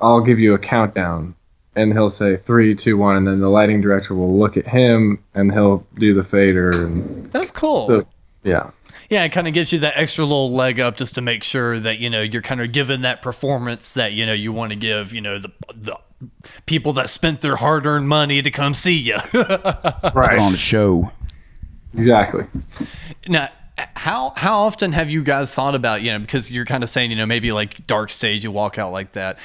[0.00, 1.36] i'll give you a countdown
[1.76, 5.22] and he'll say three two one and then the lighting director will look at him
[5.34, 7.86] and he'll do the fader and That's cool.
[7.86, 8.06] so
[8.42, 8.72] yeah
[9.08, 11.80] yeah, it kind of gives you that extra little leg up just to make sure
[11.80, 14.78] that you know you're kind of giving that performance that you know you want to
[14.78, 15.12] give.
[15.12, 15.96] You know the the
[16.66, 19.16] people that spent their hard earned money to come see you.
[20.14, 21.10] right on the show.
[21.92, 22.46] exactly
[23.28, 23.48] Now,
[23.96, 27.10] how how often have you guys thought about you know because you're kind of saying
[27.10, 29.38] you know maybe like dark stage you walk out like that.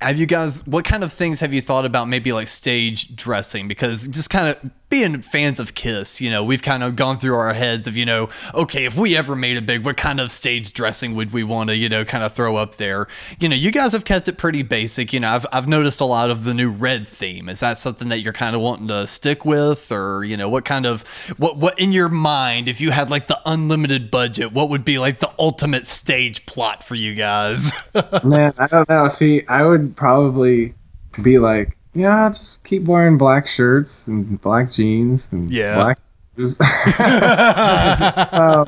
[0.00, 3.68] Have you guys what kind of things have you thought about maybe like stage dressing
[3.68, 7.36] because just kind of being fans of Kiss, you know, we've kind of gone through
[7.36, 10.32] our heads of, you know, okay, if we ever made it big, what kind of
[10.32, 13.06] stage dressing would we want to, you know, kind of throw up there?
[13.38, 15.12] You know, you guys have kept it pretty basic.
[15.12, 17.48] You know, I've, I've noticed a lot of the new red theme.
[17.48, 19.92] Is that something that you're kind of wanting to stick with?
[19.92, 21.02] Or, you know, what kind of,
[21.38, 24.98] what, what in your mind, if you had like the unlimited budget, what would be
[24.98, 27.72] like the ultimate stage plot for you guys?
[28.24, 29.06] Man, I don't know.
[29.06, 30.74] See, I would probably
[31.22, 35.74] be like, yeah, just keep wearing black shirts and black jeans and Yeah.
[35.74, 35.98] black.
[36.36, 36.56] shoes."
[36.98, 38.64] Uh,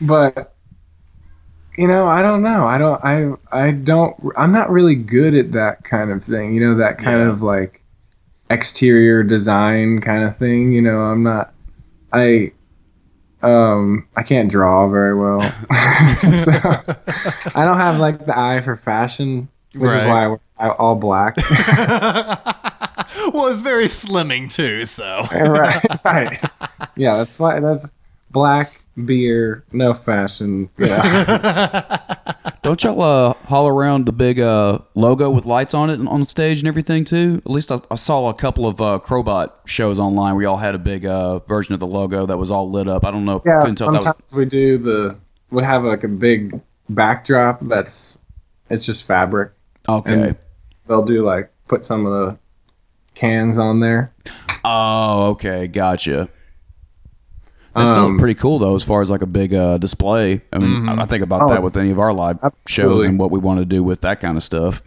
[0.00, 0.54] but
[1.76, 2.64] you know, I don't know.
[2.64, 3.04] I don't.
[3.04, 3.32] I.
[3.52, 4.16] I don't.
[4.36, 6.54] I'm not really good at that kind of thing.
[6.54, 7.28] You know, that kind Yeah.
[7.28, 7.82] of like
[8.48, 10.72] exterior design kind of thing.
[10.72, 11.52] You know, I'm not.
[12.12, 12.52] I
[13.42, 15.42] um I can't draw very well,
[16.30, 16.52] so
[17.54, 21.36] I don't have like the eye for fashion, which is why I wear all black.
[23.32, 25.26] well, it's very slimming too, so.
[25.32, 26.40] right, right.
[26.96, 27.90] Yeah, that's why that's
[28.30, 30.68] black beer, no fashion.
[30.78, 31.98] Yeah.
[32.62, 36.20] Don't y'all uh, haul around the big uh, logo with lights on it and on
[36.20, 37.40] the stage and everything too?
[37.44, 40.74] At least I, I saw a couple of uh, Crowbot shows online where y'all had
[40.74, 43.04] a big uh, version of the logo that was all lit up.
[43.04, 43.40] I don't know.
[43.46, 45.16] Yeah, couldn't tell if that sometimes was, we do the
[45.50, 48.18] we have like a big backdrop that's
[48.68, 49.52] it's just fabric,
[49.88, 50.12] okay.
[50.12, 50.38] and
[50.88, 52.38] they'll do like put some of the
[53.14, 54.12] cans on there.
[54.64, 56.28] oh, okay, gotcha.
[57.74, 60.40] That's still Um, pretty cool though, as far as like a big uh, display.
[60.52, 63.18] I mean, I I think about Oh, that with any of our live shows and
[63.18, 64.82] what we want to do with that kind of stuff.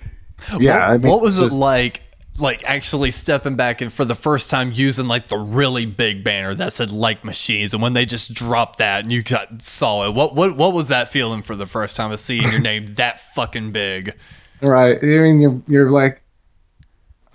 [0.57, 2.01] Yeah, I What, mean, what was it's it like?
[2.39, 6.55] Like actually stepping back and for the first time using like the really big banner
[6.55, 10.15] that said like machines, and when they just dropped that and you got saw it,
[10.15, 13.19] what what what was that feeling for the first time of seeing your name that
[13.19, 14.15] fucking big?
[14.61, 14.97] Right.
[15.01, 16.21] I mean, you're, you're like,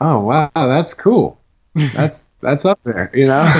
[0.00, 1.40] oh wow, that's cool.
[1.74, 3.44] That's that's up there, you know.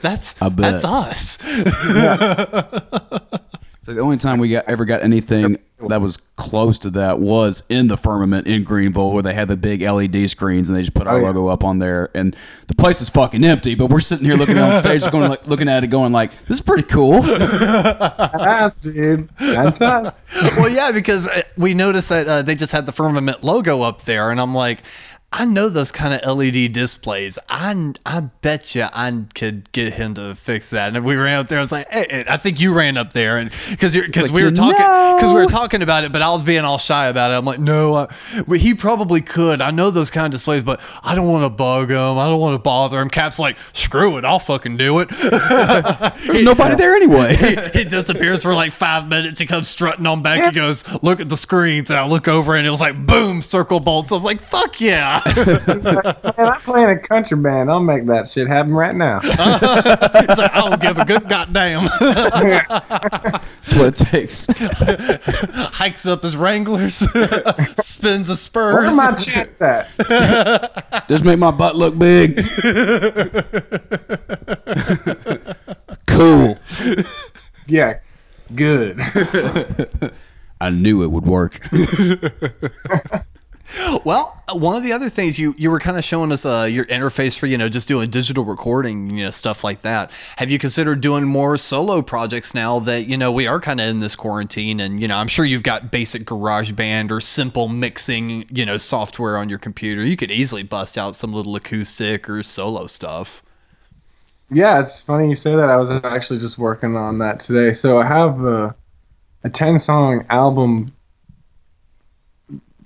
[0.00, 1.38] That's that's us.
[3.84, 5.58] So the only time we got ever got anything
[5.88, 9.56] that was close to that was in the firmament in Greenville, where they had the
[9.56, 11.26] big LED screens and they just put our Oh, yeah.
[11.26, 12.36] logo up on there, and
[12.68, 13.74] the place is fucking empty.
[13.74, 16.58] But we're sitting here looking on stage, going like, looking at it, going like, "This
[16.58, 19.28] is pretty cool." that's dude.
[19.38, 20.22] That's us.
[20.56, 24.02] well, yeah, because uh, we noticed that uh, they just had the firmament logo up
[24.02, 24.78] there, and I'm like,
[25.34, 27.38] I know those kind of LED displays.
[27.48, 30.94] I I bet you I could get him to fix that.
[30.94, 31.58] And we ran up there.
[31.58, 34.44] I was like, hey, hey, I think you ran up there, and because because we
[34.44, 37.30] were talking because we were talking about it, but I was being all shy about
[37.30, 37.34] it.
[37.34, 38.14] I'm like, no, I,
[38.46, 39.62] well, he probably could.
[39.62, 42.18] I know those kind of displays, but I don't want to bug him.
[42.18, 43.08] I don't want to bother him.
[43.08, 45.08] Cap's like, screw it, I'll fucking do it.
[46.26, 47.36] There's nobody there anyway.
[47.72, 49.40] he disappears for like five minutes.
[49.40, 50.44] He comes strutting on back.
[50.44, 53.40] He goes, "Look at the screens." And I look over, and it was like, boom,
[53.40, 54.12] circle bolts.
[54.12, 57.70] I was like, "Fuck yeah!" Man, I'm playing a country band.
[57.70, 59.20] I'll make that shit happen right now.
[60.22, 61.84] It's like, I don't give a good goddamn.
[62.00, 64.46] That's what it takes.
[65.74, 66.94] Hikes up his Wranglers,
[67.82, 68.96] spins a Where Spurs.
[68.96, 71.08] my chance at?
[71.08, 72.36] Just make my butt look big.
[76.06, 76.58] cool.
[77.66, 77.98] Yeah,
[78.54, 79.00] good.
[80.60, 81.60] I knew it would work.
[84.04, 86.84] Well, one of the other things you you were kind of showing us uh, your
[86.86, 90.10] interface for you know just doing digital recording, you know stuff like that.
[90.36, 93.86] Have you considered doing more solo projects now that you know we are kind of
[93.86, 98.44] in this quarantine, and you know I'm sure you've got basic GarageBand or simple mixing
[98.50, 100.04] you know software on your computer.
[100.04, 103.42] You could easily bust out some little acoustic or solo stuff.
[104.52, 105.70] Yeah, it's funny you say that.
[105.70, 107.72] I was actually just working on that today.
[107.72, 108.74] So I have a,
[109.44, 110.92] a 10 song album,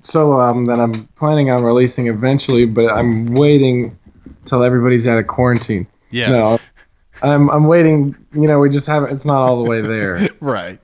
[0.07, 3.99] solo album that I'm planning on releasing eventually, but I'm waiting
[4.45, 5.87] till everybody's out of quarantine.
[6.11, 6.59] Yeah, No,
[7.23, 8.15] I'm, I'm waiting.
[8.33, 10.29] You know, we just haven't, it's not all the way there.
[10.41, 10.79] right.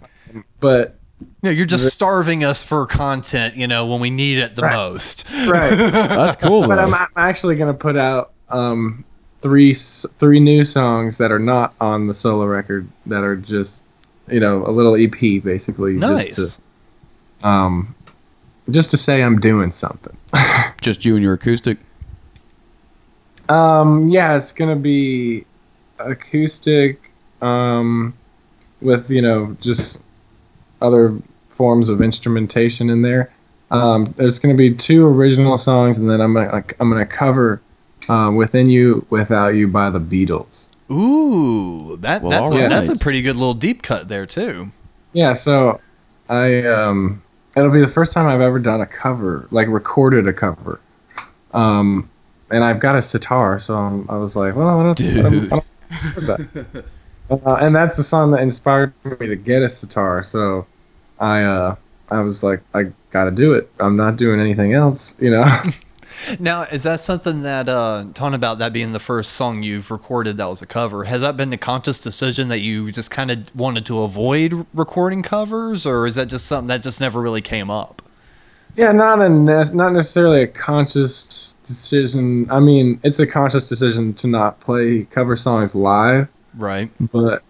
[0.61, 0.97] But,
[1.43, 4.75] No, you're just starving us for content, you know, when we need it the Right.
[4.75, 5.31] most.
[5.49, 5.71] right.
[5.77, 6.67] That's cool.
[6.67, 9.05] but I'm, I'm actually going to put out um,
[9.43, 13.87] three three new songs that are not on the solo record that are just
[14.29, 16.37] you know a little EP basically Nice.
[16.37, 16.61] just
[17.43, 17.93] to um
[18.71, 20.17] just to say I'm doing something.
[20.81, 21.79] Just you and your acoustic.
[23.49, 25.45] Um yeah, it's going to be
[25.99, 27.11] acoustic
[27.41, 28.15] um
[28.81, 30.03] with you know just
[30.81, 31.17] other
[31.49, 33.33] forms of instrumentation in there.
[33.71, 37.07] Um, there's going to be two original songs, and then I'm gonna, like I'm gonna
[37.07, 37.63] cover
[38.09, 40.69] uh, "Within You, Without You" by the Beatles.
[40.91, 44.73] Ooh, that Well, that's all a, that's a pretty good little deep cut there too.
[45.15, 45.81] Yeah, so
[46.29, 47.23] I um,
[47.57, 50.81] it'll be the first time I've ever done a cover, like recorded a cover.
[51.53, 52.09] Um,
[52.51, 55.53] and I've got a sitar, so I'm, I was like, well, I don't, I don't,
[55.53, 56.85] I don't that.
[57.31, 60.23] uh, and that's the song that inspired me to get a sitar.
[60.23, 60.67] So
[61.19, 61.77] I uh,
[62.11, 63.71] I was like, I got to do it.
[63.81, 65.45] I'm not doing anything else, you know.
[66.39, 70.37] Now, is that something that uh, talking about that being the first song you've recorded
[70.37, 71.05] that was a cover?
[71.05, 75.23] Has that been a conscious decision that you just kind of wanted to avoid recording
[75.23, 78.03] covers, or is that just something that just never really came up?
[78.77, 82.51] Yeah, not a ne- not necessarily a conscious decision.
[82.51, 86.91] I mean, it's a conscious decision to not play cover songs live, Right.
[87.13, 87.43] but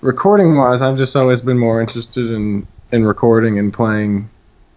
[0.00, 4.28] recording wise, I've just always been more interested in in recording and playing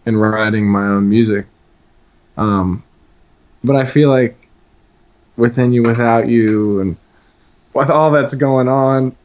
[0.05, 1.45] and writing my own music.
[2.37, 2.83] Um,
[3.65, 4.47] but I feel like
[5.37, 6.97] within you, without you, and
[7.73, 9.15] with all that's going on,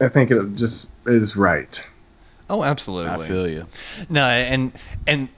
[0.00, 1.84] I think it just is right.
[2.50, 3.10] Oh, absolutely.
[3.10, 3.66] I feel you.
[4.08, 4.72] No, and
[5.06, 5.28] and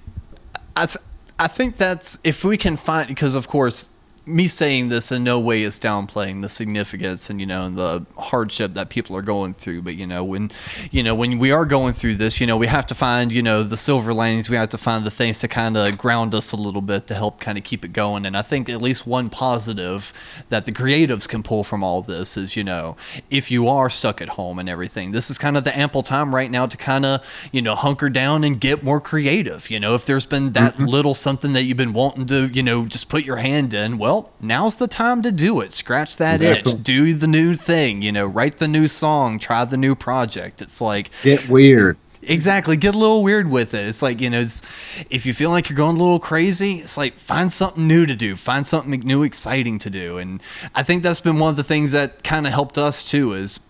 [0.77, 1.05] I th-
[1.39, 3.89] I think that's if we can find because of course
[4.27, 8.07] me saying this in no way is downplaying the significance and you know and the
[8.17, 10.51] hardship that people are going through but you know when
[10.91, 13.43] you know when we are going through this you know we have to find you
[13.43, 14.49] know the silver linings.
[14.49, 17.15] We have to find the things to kind of ground us a little bit to
[17.15, 18.25] help kind of keep it going.
[18.25, 22.37] And i think at least one positive that the creatives can pull from all this
[22.37, 22.97] is you know
[23.31, 26.35] if you are stuck at home and everything this is kind of the ample time
[26.35, 29.71] right now to kind of you know hunker down and get more creative.
[29.71, 30.87] You know if there's been that mm-hmm.
[30.87, 34.14] little something that you've been wanting to you know just put your hand in well
[34.41, 36.73] now's the time to do it scratch that Exactly.
[36.73, 40.61] itch do the new thing you know write the new song try the new project
[40.63, 41.97] it's like Get weird.
[42.27, 42.77] Exactly.
[42.79, 43.87] Get a little weird with it.
[43.87, 44.63] It's like, you know, it's,
[45.11, 48.15] if you feel like you're going a little crazy, it's like find something new to
[48.15, 50.17] do, find something new, exciting to do.
[50.17, 50.43] And
[50.75, 53.61] I think that's been one of the things that kind of helped us too is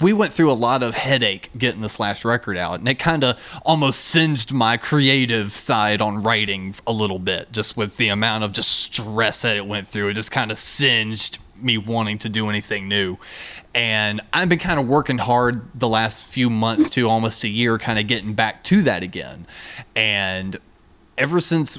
[0.00, 3.24] we went through a lot of headache getting this last record out and it kind
[3.24, 8.44] of almost singed my creative side on writing a little bit just with the amount
[8.44, 10.08] of just stress that it went through.
[10.08, 13.16] It just kind of singed me wanting to do anything new.
[13.74, 17.78] And i've been kind of working hard the last few months to almost a year
[17.78, 19.46] kind of getting back to that again.
[19.96, 20.56] And
[21.16, 21.78] ever since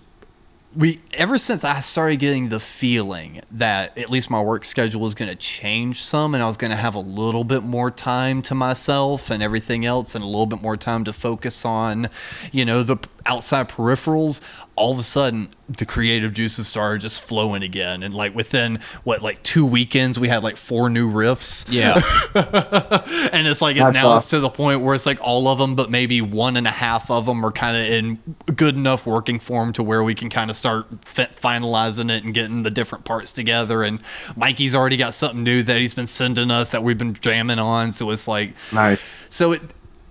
[0.75, 5.15] we ever since I started getting the feeling that at least my work schedule was
[5.15, 8.41] going to change some and I was going to have a little bit more time
[8.43, 12.09] to myself and everything else and a little bit more time to focus on,
[12.51, 14.41] you know, the outside peripherals,
[14.77, 19.21] all of a sudden the creative juices started just flowing again and like within what
[19.21, 21.93] like 2 weekends we had like four new riffs Yeah.
[23.31, 25.75] and it's like That's now it's to the point where it's like all of them,
[25.75, 28.19] but maybe one and a half of them are kind of in
[28.55, 32.33] good enough working form to where we can kind of start fi- finalizing it and
[32.33, 33.83] getting the different parts together.
[33.83, 34.01] And
[34.35, 37.91] Mikey's already got something new that he's been sending us that we've been jamming on.
[37.91, 39.01] So it's like, Nice.
[39.29, 39.61] so it,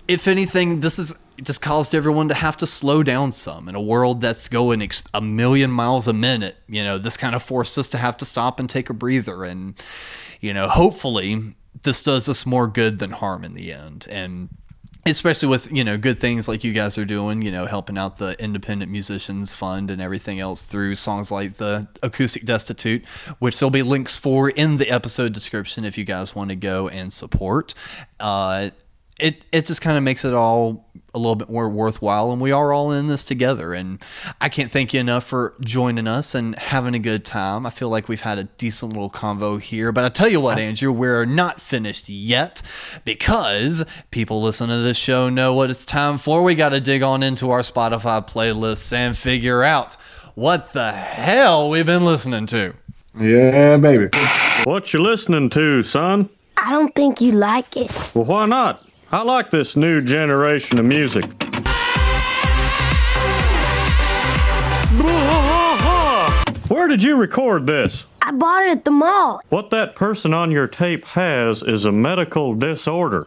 [0.07, 3.81] if anything, this has just caused everyone to have to slow down some in a
[3.81, 6.57] world that's going ex- a million miles a minute.
[6.67, 9.43] You know, this kind of forced us to have to stop and take a breather.
[9.43, 9.75] And,
[10.39, 14.07] you know, hopefully this does us more good than harm in the end.
[14.09, 14.49] And
[15.05, 18.17] especially with, you know, good things like you guys are doing, you know, helping out
[18.17, 23.05] the Independent Musicians Fund and everything else through songs like the Acoustic Destitute,
[23.39, 26.87] which there'll be links for in the episode description if you guys want to go
[26.87, 27.73] and support.
[28.19, 28.69] Uh,
[29.19, 32.51] it it just kind of makes it all a little bit more worthwhile and we
[32.51, 34.03] are all in this together and
[34.41, 37.65] I can't thank you enough for joining us and having a good time.
[37.65, 40.59] I feel like we've had a decent little convo here, but I tell you what
[40.59, 42.61] Andrew, we're not finished yet
[43.05, 46.43] because people listening to this show know what it's time for.
[46.43, 49.95] We got to dig on into our Spotify playlists and figure out
[50.35, 52.73] what the hell we've been listening to.
[53.17, 54.09] Yeah, baby.
[54.65, 56.29] What you listening to, son?
[56.57, 57.91] I don't think you like it.
[58.13, 58.84] Well, why not?
[59.15, 61.23] I like this new generation of music.
[66.67, 68.05] Where did you record this?
[68.21, 69.39] I bought it at the mall.
[69.47, 73.23] What that person on your tape has is a medical disorder.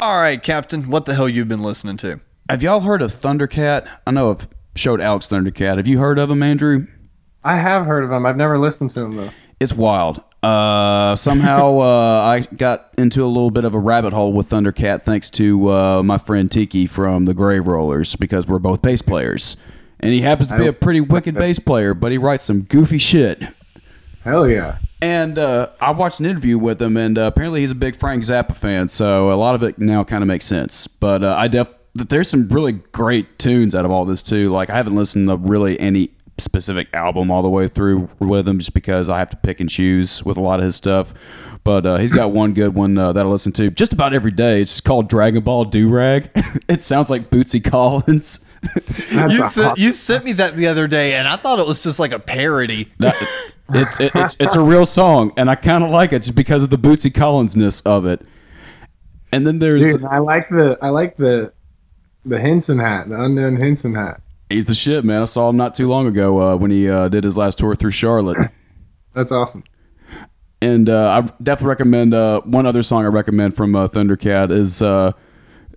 [0.00, 2.18] All right, Captain, what the hell you've been listening to?
[2.48, 3.86] Have y'all heard of Thundercat?
[4.06, 5.76] I know I've showed Alex Thundercat.
[5.76, 6.86] Have you heard of him, Andrew?
[7.44, 8.24] I have heard of him.
[8.24, 9.30] I've never listened to him though.
[9.60, 10.22] It's wild.
[10.46, 15.02] Uh, somehow uh, I got into a little bit of a rabbit hole with Thundercat
[15.02, 19.56] thanks to uh, my friend Tiki from the Grave Rollers because we're both bass players.
[19.98, 22.98] And he happens to be a pretty wicked bass player, but he writes some goofy
[22.98, 23.42] shit.
[24.22, 24.78] Hell yeah.
[25.02, 28.22] And uh, I watched an interview with him, and uh, apparently he's a big Frank
[28.22, 30.86] Zappa fan, so a lot of it now kind of makes sense.
[30.86, 34.50] But uh, I def there's some really great tunes out of all this too.
[34.50, 38.58] Like I haven't listened to really any specific album all the way through with him,
[38.58, 41.14] just because I have to pick and choose with a lot of his stuff.
[41.64, 44.30] But uh, he's got one good one uh, that I listen to just about every
[44.30, 44.60] day.
[44.60, 46.30] It's called Dragonball Durag.
[46.68, 48.48] it sounds like Bootsy Collins.
[49.12, 52.00] You sent, you sent me that the other day, and I thought it was just
[52.00, 52.92] like a parody.
[52.98, 53.14] That-
[53.74, 56.64] it's it, it's it's a real song, and I kind of like it just because
[56.64, 58.22] of the Bootsy Collinsness of it.
[59.30, 61.52] And then there's Dude, I like the I like the
[62.24, 64.20] the Henson hat, the unknown Henson hat.
[64.48, 65.22] He's the shit, man.
[65.22, 67.74] I saw him not too long ago uh, when he uh, did his last tour
[67.74, 68.50] through Charlotte.
[69.14, 69.64] That's awesome.
[70.62, 74.80] And uh, I definitely recommend uh, one other song I recommend from uh, Thundercat is
[74.82, 75.12] uh,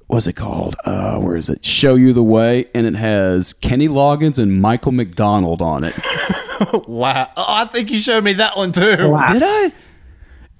[0.07, 0.75] what's it called?
[0.85, 1.63] Uh, where is it?
[1.65, 5.97] Show You the Way, and it has Kenny Loggins and Michael McDonald on it.
[6.87, 7.29] Wow.
[7.37, 8.81] Oh, I think you showed me that one too.
[8.97, 9.71] Did I?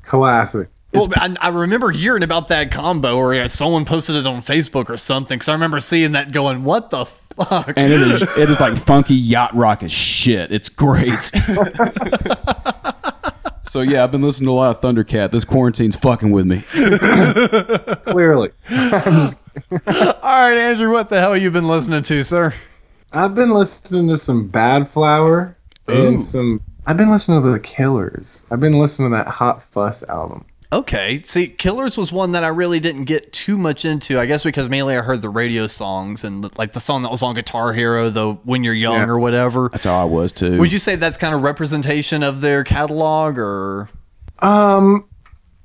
[0.01, 0.69] Classic.
[0.91, 4.89] Well, I, I remember hearing about that combo, or yeah, someone posted it on Facebook
[4.89, 5.35] or something.
[5.35, 8.75] Because I remember seeing that, going, "What the fuck?" and it is it is like
[8.77, 10.51] funky yacht rock as shit.
[10.51, 11.21] It's great.
[13.61, 15.29] so yeah, I've been listening to a lot of Thundercat.
[15.29, 16.61] This quarantine's fucking with me.
[18.11, 18.49] Clearly.
[18.71, 19.31] All
[20.23, 22.51] right, Andrew, what the hell you been listening to, sir?
[23.13, 25.53] I've been listening to some Badflower
[25.91, 26.07] Ooh.
[26.07, 26.61] and some.
[26.87, 28.47] I've been listening to the Killers.
[28.49, 30.45] I've been listening to that Hot Fuss album.
[30.71, 34.19] Okay, see, Killers was one that I really didn't get too much into.
[34.19, 37.23] I guess because mainly I heard the radio songs and like the song that was
[37.23, 39.07] on Guitar Hero, the "When You're Young" Yeah.
[39.07, 39.69] or whatever.
[39.71, 40.59] That's how I was too.
[40.59, 43.89] Would you say that's kind of representation of their catalog, or
[44.43, 45.05] Um,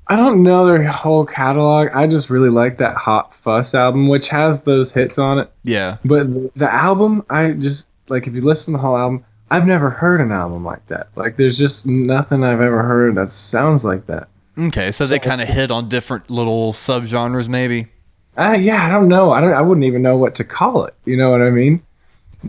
[0.09, 1.89] I don't know their whole catalog.
[1.95, 5.53] I just really like that Hot Fuss album, which has those hits on it.
[5.65, 5.99] yeah?
[6.07, 9.91] But the album, I just like if you listen to the whole album, I've never
[9.91, 11.09] heard an album like that.
[11.15, 14.29] Like there's just nothing I've ever heard that sounds like that.
[14.57, 17.89] Okay, so they kind of hit on different little subgenres, maybe.
[18.37, 19.33] Uh, yeah, I don't know.
[19.33, 19.53] I don't.
[19.53, 20.95] I wouldn't even know what to call it.
[21.05, 21.83] You know what I mean?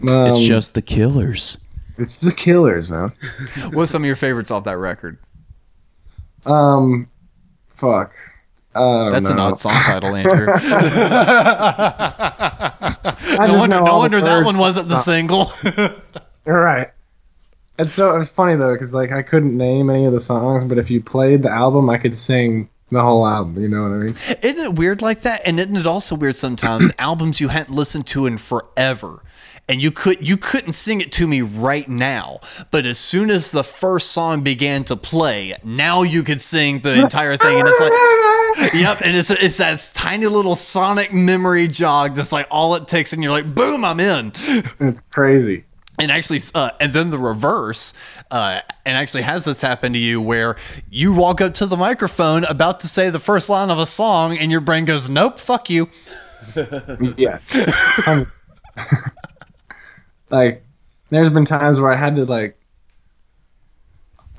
[0.08, 1.58] Um, it's just the Killers.
[1.98, 3.12] it's the Killers, man.
[3.72, 5.18] What's some of your favorites off that record?
[6.46, 7.08] Um,
[7.70, 8.14] fuck.
[8.76, 10.48] I don't That's an odd song title, Andrew.
[10.54, 12.74] I
[13.40, 15.52] no just wonder, know no wonder that one wasn't the single.
[16.46, 16.90] You're right.
[17.78, 20.64] And so it was funny though, because like I couldn't name any of the songs,
[20.64, 23.62] but if you played the album, I could sing the whole album.
[23.62, 24.16] You know what I mean?
[24.42, 25.42] Isn't it weird like that?
[25.46, 29.22] And isn't it also weird sometimes albums you hadn't listened to in forever?
[29.68, 33.52] And you could you couldn't sing it to me right now, but as soon as
[33.52, 37.80] the first song began to play, now you could sing the entire thing, and it's
[37.80, 42.88] like, yep, and it's it's that tiny little sonic memory jog that's like all it
[42.88, 44.34] takes, and you're like, boom, I'm in.
[44.80, 45.64] It's crazy.
[46.00, 47.94] And actually uh, and then the reverse
[48.32, 50.56] uh, and actually has this happen to you where
[50.90, 54.38] you walk up to the microphone about to say the first line of a song
[54.38, 55.90] and your brain goes nope fuck you
[57.18, 57.40] Yeah.
[58.08, 58.32] Um,
[60.30, 60.64] like,
[61.10, 62.58] there's been times where I had to like.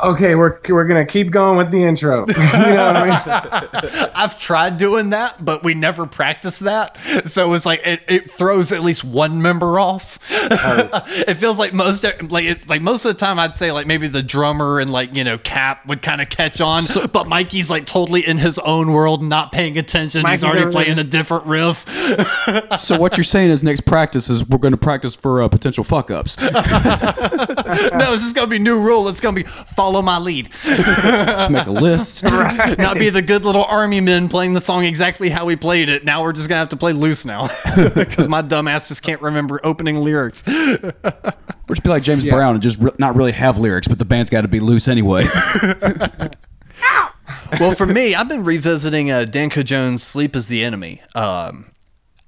[0.02, 2.26] Okay, we're we're gonna keep going with the intro.
[2.28, 4.10] you know what I mean?
[4.16, 6.96] i've tried doing that but we never practiced that
[7.28, 12.04] so it's like it, it throws at least one member off it feels like most
[12.30, 15.14] like it's like most of the time i'd say like maybe the drummer and like
[15.14, 16.82] you know cap would kind of catch on
[17.12, 20.70] but mikey's like totally in his own world not paying attention Mikey's he's already over
[20.70, 21.84] there playing a different riff
[22.80, 25.84] So what you're saying is next practice is we're going to practice for uh, potential
[25.84, 26.40] fuck ups.
[26.40, 29.08] no, it's just gonna be new rule.
[29.08, 29.42] It's gonna be
[29.86, 30.48] follow my lead.
[30.64, 32.24] Just make a list.
[32.78, 36.04] Not be the good little army men playing the song exactly how we played it.
[36.04, 37.48] Now we're just gonna have to play loose now
[37.94, 40.42] because my dumb ass just can't remember opening lyrics.
[40.48, 40.92] Or
[41.68, 44.28] just be like James Brown and just re- not really have lyrics, but the band's
[44.30, 45.24] got to be loose anyway.
[47.60, 51.70] well, for me, I've been revisiting uh, Danko Jones' "Sleep Is the Enemy." Um,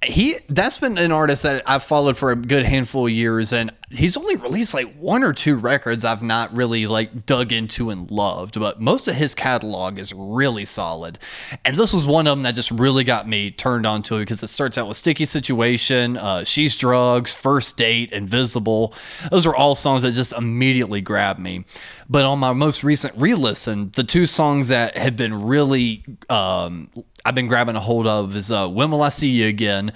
[0.06, 3.72] he that's been an artist that I've followed for a good handful of years, and
[3.90, 8.10] he's only released like one or two records I've not really like dug into and
[8.10, 11.18] loved, but most of his catalog is really solid.
[11.64, 14.20] And this was one of them that just really got me turned on to it
[14.20, 18.94] because it starts out with "Sticky Situation," uh, "She's Drugs," First Date," "Invisible."
[19.30, 21.64] Those are all songs that just immediately grabbed me.
[22.08, 26.90] But on my most recent re-listen, the two songs that have been really um,
[27.24, 29.92] I've been grabbing a hold of is uh, "When Will I See You Again,"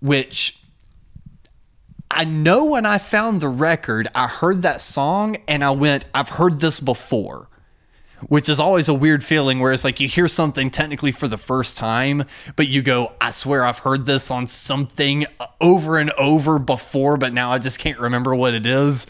[0.00, 0.58] which
[2.14, 6.28] I know when I found the record, I heard that song and I went, I've
[6.28, 7.48] heard this before.
[8.28, 11.36] Which is always a weird feeling where it's like you hear something technically for the
[11.36, 12.24] first time,
[12.56, 15.26] but you go, I swear I've heard this on something
[15.60, 19.06] over and over before, but now I just can't remember what it is.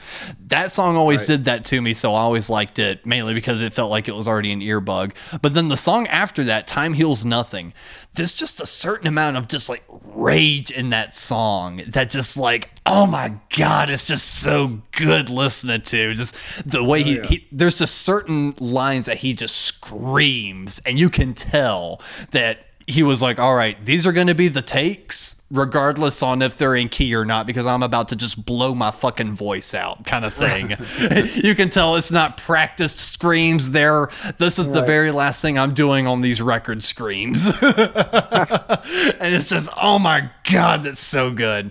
[0.46, 3.72] That song always did that to me, so I always liked it, mainly because it
[3.72, 5.14] felt like it was already an earbug.
[5.40, 7.72] But then the song after that, Time Heals Nothing,
[8.14, 12.70] there's just a certain amount of just like rage in that song that just like,
[12.86, 16.14] oh my God, it's just so good listening to.
[16.14, 16.36] Just
[16.70, 21.10] the way he, oh, he there's just certain lines that he just screams, and you
[21.10, 22.00] can tell
[22.32, 26.42] that he was like, all right, these are going to be the takes, regardless on
[26.42, 29.72] if they're in key or not, because I'm about to just blow my fucking voice
[29.72, 30.70] out, kind of thing.
[31.34, 34.08] you can tell it's not practiced screams there.
[34.36, 37.46] This is the very last thing I'm doing on these record screams.
[37.62, 41.70] and it's just, oh my God, that's so good.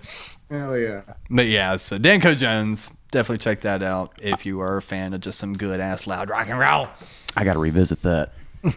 [0.54, 1.02] Hell yeah.
[1.32, 5.22] But yeah, so Danko Jones, definitely check that out if you are a fan of
[5.22, 6.90] just some good ass loud rock and roll.
[7.36, 8.34] I got to revisit that.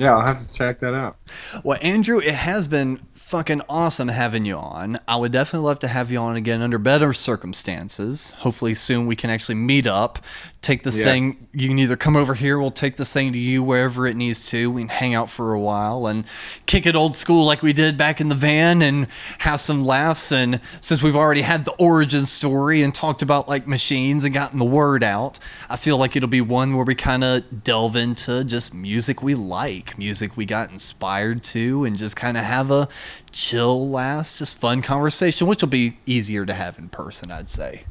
[0.00, 1.18] Yeah, I'll have to check that out.
[1.62, 4.98] Well, Andrew, it has been fucking awesome having you on.
[5.06, 8.32] I would definitely love to have you on again under better circumstances.
[8.38, 10.18] Hopefully, soon we can actually meet up.
[10.62, 11.04] Take this Yeah.
[11.04, 11.46] thing.
[11.52, 12.58] You can either come over here.
[12.58, 14.70] We'll take this thing to you wherever it needs to.
[14.70, 16.24] We can hang out for a while and
[16.66, 19.06] kick it old school like we did back in the van and
[19.38, 20.30] have some laughs.
[20.32, 24.58] And since we've already had the origin story and talked about Like Machines and gotten
[24.58, 25.38] the word out,
[25.70, 29.34] I feel like it'll be one where we kind of delve into just music we
[29.34, 32.88] like, music we got inspired to, and just kind of have a
[33.30, 37.82] chill, last, just fun conversation, which will be easier to have in person, I'd say.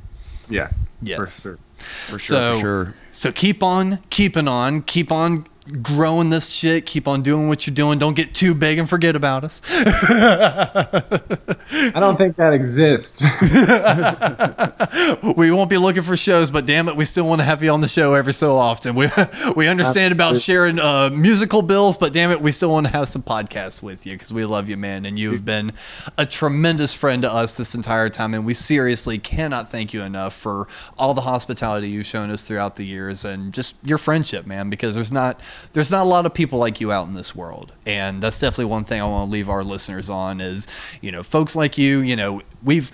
[0.49, 0.91] Yes.
[1.01, 1.17] Yes.
[1.17, 1.59] For sure.
[1.77, 2.93] For sure, so, for sure.
[3.11, 5.45] so keep on keeping on, keep on
[5.81, 7.99] growing this shit, keep on doing what you're doing.
[7.99, 9.61] Don't get too big and forget about us.
[11.71, 13.23] I don't think that exists.
[15.37, 17.69] we won't be looking for shows, but damn it, we still want to have you
[17.71, 18.95] on the show every so often.
[18.95, 19.09] We
[19.55, 23.07] we understand about sharing uh, musical bills, but damn it, we still want to have
[23.07, 25.71] some podcasts with you because we love you, man, and you've been
[26.17, 30.33] a tremendous friend to us this entire time, and we seriously cannot thank you enough
[30.33, 30.67] for
[30.97, 34.69] all the hospitality you've shown us throughout the years and just your friendship, man.
[34.69, 35.41] Because there's not
[35.73, 38.65] there's not a lot of people like you out in this world, and that's definitely
[38.65, 40.67] one thing I want to leave our listeners on is
[41.01, 41.99] you know folks like you.
[41.99, 42.91] You know we've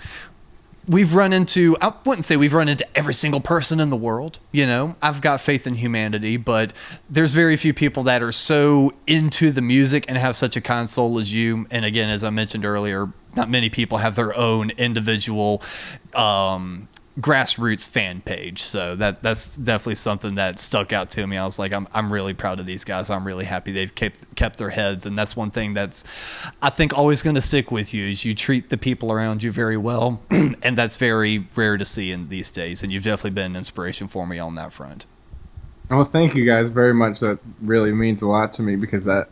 [0.87, 4.39] we've run into i wouldn't say we've run into every single person in the world
[4.51, 6.73] you know i've got faith in humanity but
[7.09, 11.17] there's very few people that are so into the music and have such a console
[11.17, 15.61] as you and again as i mentioned earlier not many people have their own individual
[16.13, 16.87] um
[17.19, 18.61] grassroots fan page.
[18.61, 21.37] So that that's definitely something that stuck out to me.
[21.37, 23.09] I was like i'm, I'm really proud of these guys.
[23.09, 25.05] I'm really happy they've kept kept their heads.
[25.05, 26.03] And that's one thing that's
[26.61, 29.51] i think always going to stick with you is you treat the people around you
[29.51, 30.21] very well.
[30.63, 32.81] And that's very rare to see in these days.
[32.81, 35.05] And you've definitely been an inspiration for me on that front.
[35.89, 37.19] Well, thank you guys very much.
[37.19, 39.29] That really means a lot to me because that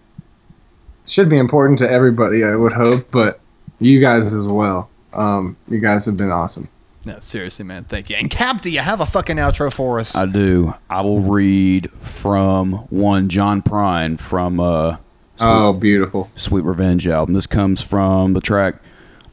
[1.06, 3.40] should be important to everybody, I would hope, but
[3.80, 4.90] you guys as well.
[5.14, 6.70] Um, you guys have been awesome.
[7.06, 10.16] No seriously man thank you and cap do you have a fucking outro for us
[10.16, 10.74] I do.
[10.90, 14.98] I will read from one John Prine from uh,
[15.40, 16.30] Oh, beautiful.
[16.36, 17.34] Sweet Revenge album.
[17.34, 18.76] This comes from the track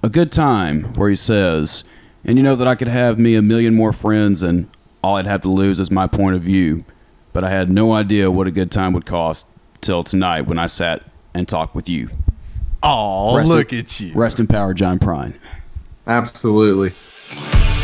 [0.02, 1.84] A Good Time, where he says,
[2.24, 4.66] And you know that I could have me a million more friends, and
[5.04, 6.82] all I'd have to lose is my point of view.
[7.32, 9.46] But I had no idea what a good time would cost
[9.82, 12.08] till tonight when I sat and talked with you.
[12.82, 15.38] oh Rest look in- at you Rest in power, John Prine.
[16.06, 16.92] Absolutely.
[17.30, 17.79] Down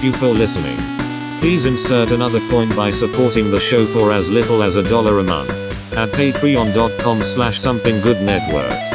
[0.00, 0.78] Thank you for listening.
[1.40, 5.24] Please insert another coin by supporting the show for as little as a dollar a
[5.24, 5.50] month
[5.96, 8.87] at patreon.com slash something good network.